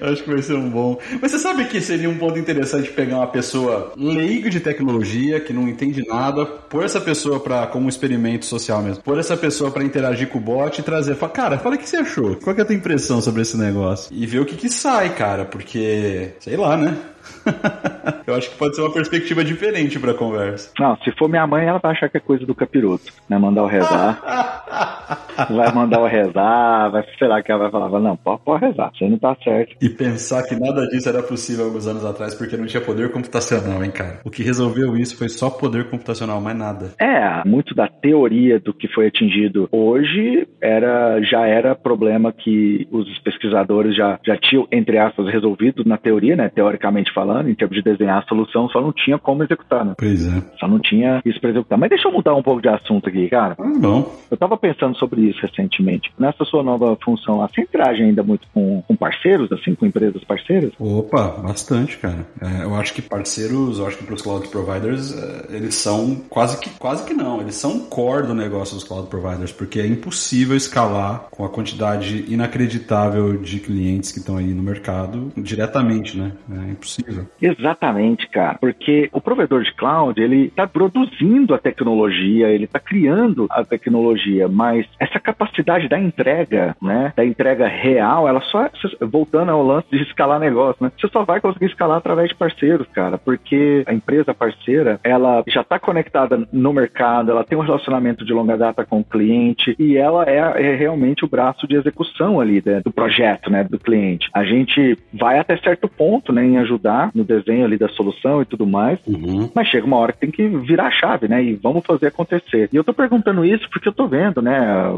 [0.00, 0.98] Acho que vai ser um bom.
[1.20, 5.52] Mas você sabe que seria um ponto interessante pegar uma pessoa leiga de tecnologia, que
[5.52, 9.70] não entende nada, pôr essa pessoa para como um experimento social mesmo, pôr essa pessoa
[9.70, 12.54] para interagir com o bot e trazer, fala, cara, fala o que você achou, qual
[12.56, 14.14] é a tua impressão sobre esse negócio?
[14.14, 16.96] E ver o que que sai, cara, porque, sei lá, né?
[18.26, 20.72] Eu acho que pode ser uma perspectiva diferente pra conversa.
[20.78, 23.12] Não, se for minha mãe, ela vai achar que é coisa do capiroto.
[23.28, 24.64] Vai mandar o rezar.
[25.50, 28.90] vai mandar o rezar, vai, sei lá, que ela vai falar, não, pode, pode rezar,
[28.94, 29.76] você não tá certo.
[29.80, 33.84] E pensar que nada disso era possível alguns anos atrás porque não tinha poder computacional,
[33.84, 34.20] hein, cara?
[34.24, 36.92] O que resolveu isso foi só poder computacional, mais nada.
[37.00, 43.18] É, muito da teoria do que foi atingido hoje era já era problema que os
[43.20, 47.82] pesquisadores já, já tinham, entre aspas, resolvido na teoria, né, teoricamente falando, em termos de
[47.82, 49.94] desenhar a solução, só não tinha como executar, né?
[49.96, 50.42] Pois é.
[50.58, 51.78] Só não tinha isso para executar.
[51.78, 53.56] Mas deixa eu mudar um pouco de assunto aqui, cara.
[53.58, 54.14] Ah, bom.
[54.30, 56.12] Eu tava pensando sobre isso recentemente.
[56.18, 60.72] Nessa sua nova função, você interage ainda muito com, com parceiros, assim, com empresas parceiras?
[60.78, 62.26] Opa, bastante, cara.
[62.40, 66.16] É, eu acho que parceiros, eu acho que para os cloud providers, é, eles são
[66.28, 69.86] quase que, quase que não, eles são core do negócio dos cloud providers, porque é
[69.86, 76.32] impossível escalar com a quantidade inacreditável de clientes que estão aí no mercado diretamente, né?
[76.50, 78.58] É impossível Exatamente, cara.
[78.60, 84.48] Porque o provedor de cloud, ele está produzindo a tecnologia, ele está criando a tecnologia,
[84.48, 88.68] mas essa capacidade da entrega, né, da entrega real, ela só,
[89.00, 92.86] voltando ao lance de escalar negócio, né, você só vai conseguir escalar através de parceiros,
[92.88, 98.24] cara, porque a empresa parceira, ela já está conectada no mercado, ela tem um relacionamento
[98.24, 102.40] de longa data com o cliente e ela é, é realmente o braço de execução
[102.40, 104.28] ali né, do projeto, né, do cliente.
[104.32, 108.44] A gente vai até certo ponto, né, em ajudar no desenho ali da solução e
[108.44, 109.50] tudo mais, uhum.
[109.54, 111.42] mas chega uma hora que tem que virar a chave, né?
[111.42, 112.68] E vamos fazer acontecer.
[112.72, 114.54] E eu tô perguntando isso porque eu tô vendo, né,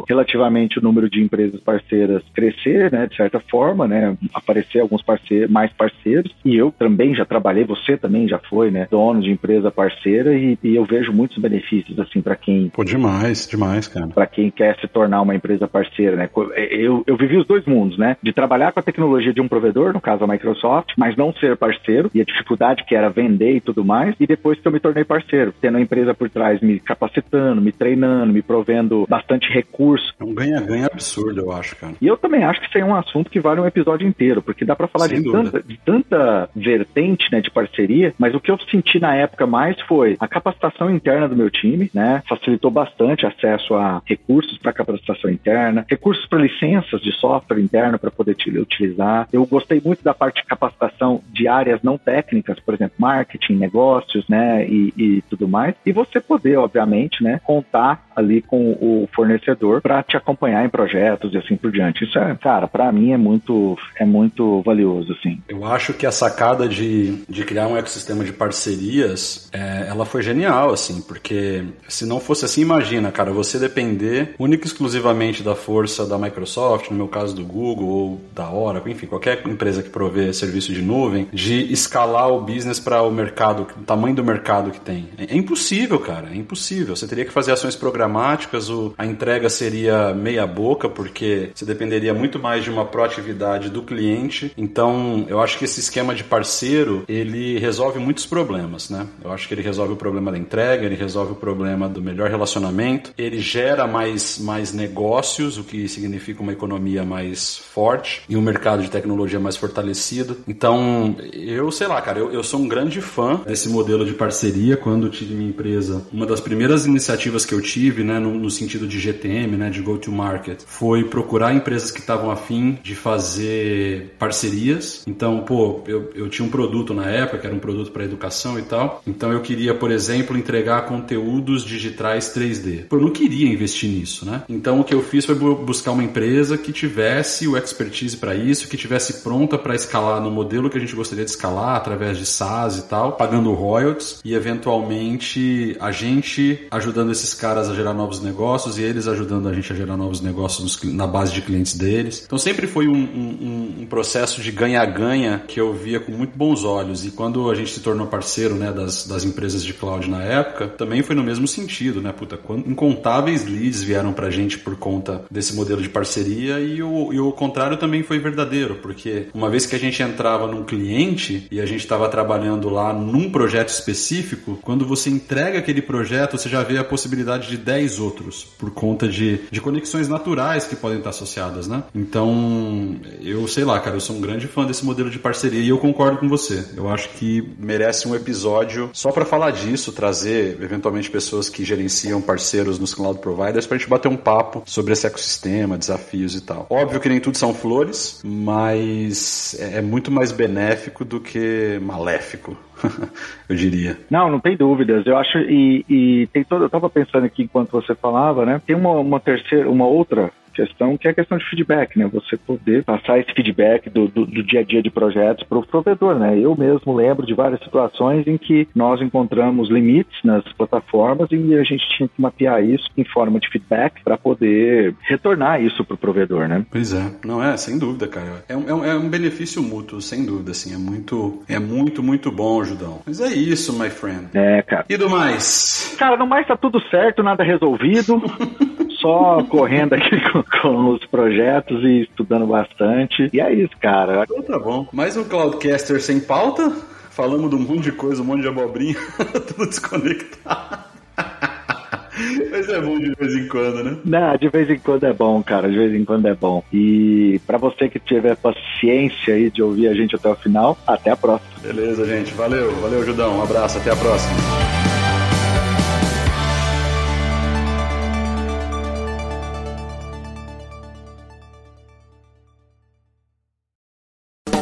[0.08, 5.50] relativamente o número de empresas parceiras crescer, né, de certa forma, né, aparecer alguns parceiros,
[5.50, 9.70] mais parceiros, e eu também já trabalhei, você também já foi, né, dono de empresa
[9.70, 12.68] parceira e, e eu vejo muitos benefícios, assim, para quem...
[12.68, 14.08] Pô, demais, demais, cara.
[14.08, 16.28] Para quem quer se tornar uma empresa parceira, né?
[16.70, 19.92] Eu, eu vivi os dois mundos, né, de trabalhar com a tecnologia de um provedor,
[19.92, 23.56] no caso a Microsoft, mas não ser parceiro parceiro e a dificuldade que era vender
[23.56, 26.60] e tudo mais, e depois que eu me tornei parceiro, tendo a empresa por trás
[26.60, 30.14] me capacitando, me treinando, me provendo bastante recurso.
[30.18, 31.94] É um ganha-ganha absurdo, eu acho, cara.
[32.00, 34.64] E eu também acho que isso é um assunto que vale um episódio inteiro, porque
[34.64, 38.58] dá para falar de tanta, de tanta, vertente né, de parceria, mas o que eu
[38.70, 42.22] senti na época mais foi a capacitação interna do meu time, né?
[42.28, 48.10] Facilitou bastante acesso a recursos para capacitação interna, recursos para licenças de software interno para
[48.10, 49.28] poder utilizar.
[49.32, 54.28] Eu gostei muito da parte de capacitação de áreas não técnicas, por exemplo, marketing, negócios,
[54.28, 55.74] né, e, e tudo mais.
[55.86, 61.32] E você poder, obviamente, né, contar ali com o fornecedor para te acompanhar em projetos
[61.32, 62.04] e assim por diante.
[62.04, 65.40] Isso é, cara, para mim é muito é muito valioso, assim.
[65.48, 70.22] Eu acho que a sacada de, de criar um ecossistema de parcerias, é, ela foi
[70.22, 75.54] genial, assim, porque se não fosse assim, imagina, cara, você depender única e exclusivamente da
[75.54, 79.90] força da Microsoft, no meu caso do Google ou da Oracle, enfim, qualquer empresa que
[79.90, 84.70] provê serviço de nuvem, de escalar o business para o mercado, o tamanho do mercado
[84.70, 85.08] que tem.
[85.18, 86.96] É, é impossível, cara, é impossível.
[86.96, 92.14] Você teria que fazer ações programáticas, o, a entrega seria meia boca, porque você dependeria
[92.14, 94.52] muito mais de uma proatividade do cliente.
[94.56, 99.06] Então, eu acho que esse esquema de parceiro, ele resolve muitos problemas, né?
[99.22, 102.30] Eu acho que ele resolve o problema da entrega, ele resolve o problema do melhor
[102.30, 108.40] relacionamento, ele gera mais, mais negócios, o que significa uma economia mais forte e um
[108.40, 110.38] mercado de tecnologia mais fortalecido.
[110.48, 114.76] Então, eu sei lá, cara, eu, eu sou um grande fã desse modelo de parceria.
[114.76, 118.86] Quando tive minha empresa, uma das primeiras iniciativas que eu tive né, no, no, sentido
[118.86, 124.14] de GTM, né, de go to market, foi procurar empresas que estavam afim de fazer
[124.18, 125.04] parcerias.
[125.06, 128.58] Então, pô, eu, eu tinha um produto na época, que era um produto para educação
[128.58, 129.02] e tal.
[129.06, 132.84] Então, eu queria, por exemplo, entregar conteúdos digitais 3D.
[132.88, 134.42] Pô, eu não queria investir nisso, né?
[134.48, 138.68] Então, o que eu fiz foi buscar uma empresa que tivesse o expertise para isso,
[138.68, 142.26] que tivesse pronta para escalar no modelo que a gente gostaria de escalar, através de
[142.26, 147.94] SaaS e tal, pagando royalties e eventualmente a gente ajudando esses caras a gerar gerar
[147.94, 151.74] novos negócios e eles ajudando a gente a gerar novos negócios na base de clientes
[151.74, 152.24] deles.
[152.26, 156.64] Então sempre foi um, um, um processo de ganha-ganha que eu via com muito bons
[156.64, 157.04] olhos.
[157.04, 160.66] E quando a gente se tornou parceiro né, das, das empresas de cloud na época,
[160.66, 162.12] também foi no mesmo sentido, né?
[162.12, 167.20] Puta, incontáveis leads vieram pra gente por conta desse modelo de parceria e o, e
[167.20, 171.60] o contrário também foi verdadeiro, porque uma vez que a gente entrava num cliente e
[171.60, 176.62] a gente estava trabalhando lá num projeto específico, quando você entrega aquele projeto, você já
[176.62, 180.98] vê a possibilidade de 10 10 outros, por conta de, de conexões naturais que podem
[180.98, 181.84] estar associadas, né?
[181.94, 185.68] Então, eu sei lá, cara, eu sou um grande fã desse modelo de parceria e
[185.68, 186.64] eu concordo com você.
[186.76, 192.20] Eu acho que merece um episódio só para falar disso, trazer eventualmente pessoas que gerenciam
[192.20, 196.66] parceiros nos cloud providers pra gente bater um papo sobre esse ecossistema, desafios e tal.
[196.68, 201.35] Óbvio que nem tudo são flores, mas é, é muito mais benéfico do que
[201.80, 202.56] maléfico.
[203.48, 203.98] eu diria.
[204.10, 205.06] Não, não tem dúvidas.
[205.06, 206.62] Eu acho e, e tem todo.
[206.62, 208.60] Eu estava pensando aqui enquanto você falava, né?
[208.66, 212.08] Tem uma, uma terceira, uma outra questão que é a questão de feedback, né?
[212.12, 215.66] Você poder passar esse feedback do, do, do dia a dia de projetos para o
[215.66, 216.38] provedor, né?
[216.38, 221.62] Eu mesmo lembro de várias situações em que nós encontramos limites nas plataformas e a
[221.62, 225.98] gente tinha que mapear isso em forma de feedback para poder retornar isso para o
[225.98, 226.64] provedor, né?
[226.70, 228.44] Pois é, não é, sem dúvida, cara.
[228.48, 230.74] É um, é um é benefício mútuo, sem dúvida, assim.
[230.74, 233.02] É muito, é muito, muito bom, Judão.
[233.06, 234.28] Mas é isso, my friend.
[234.34, 234.86] É, cara.
[234.88, 235.94] E do mais?
[235.98, 238.22] Cara, no mais tá tudo certo, nada resolvido.
[239.06, 243.30] só correndo aqui com, com, os projetos e estudando bastante.
[243.32, 244.24] E é isso, cara.
[244.24, 244.88] Então tá bom.
[244.92, 246.72] Mais um Cloudcaster sem pauta?
[247.10, 248.96] Falamos de um monte de coisa, um monte de abobrinha,
[249.46, 250.84] tudo desconectado.
[252.50, 253.96] Mas é bom de vez em quando, né?
[254.04, 255.70] Não, de vez em quando é bom, cara.
[255.70, 256.64] De vez em quando é bom.
[256.72, 261.10] E para você que tiver paciência aí de ouvir a gente até o final, até
[261.10, 261.52] a próxima.
[261.62, 262.34] Beleza, gente.
[262.34, 263.38] Valeu, valeu, Judão.
[263.38, 264.95] Um abraço, até a próxima.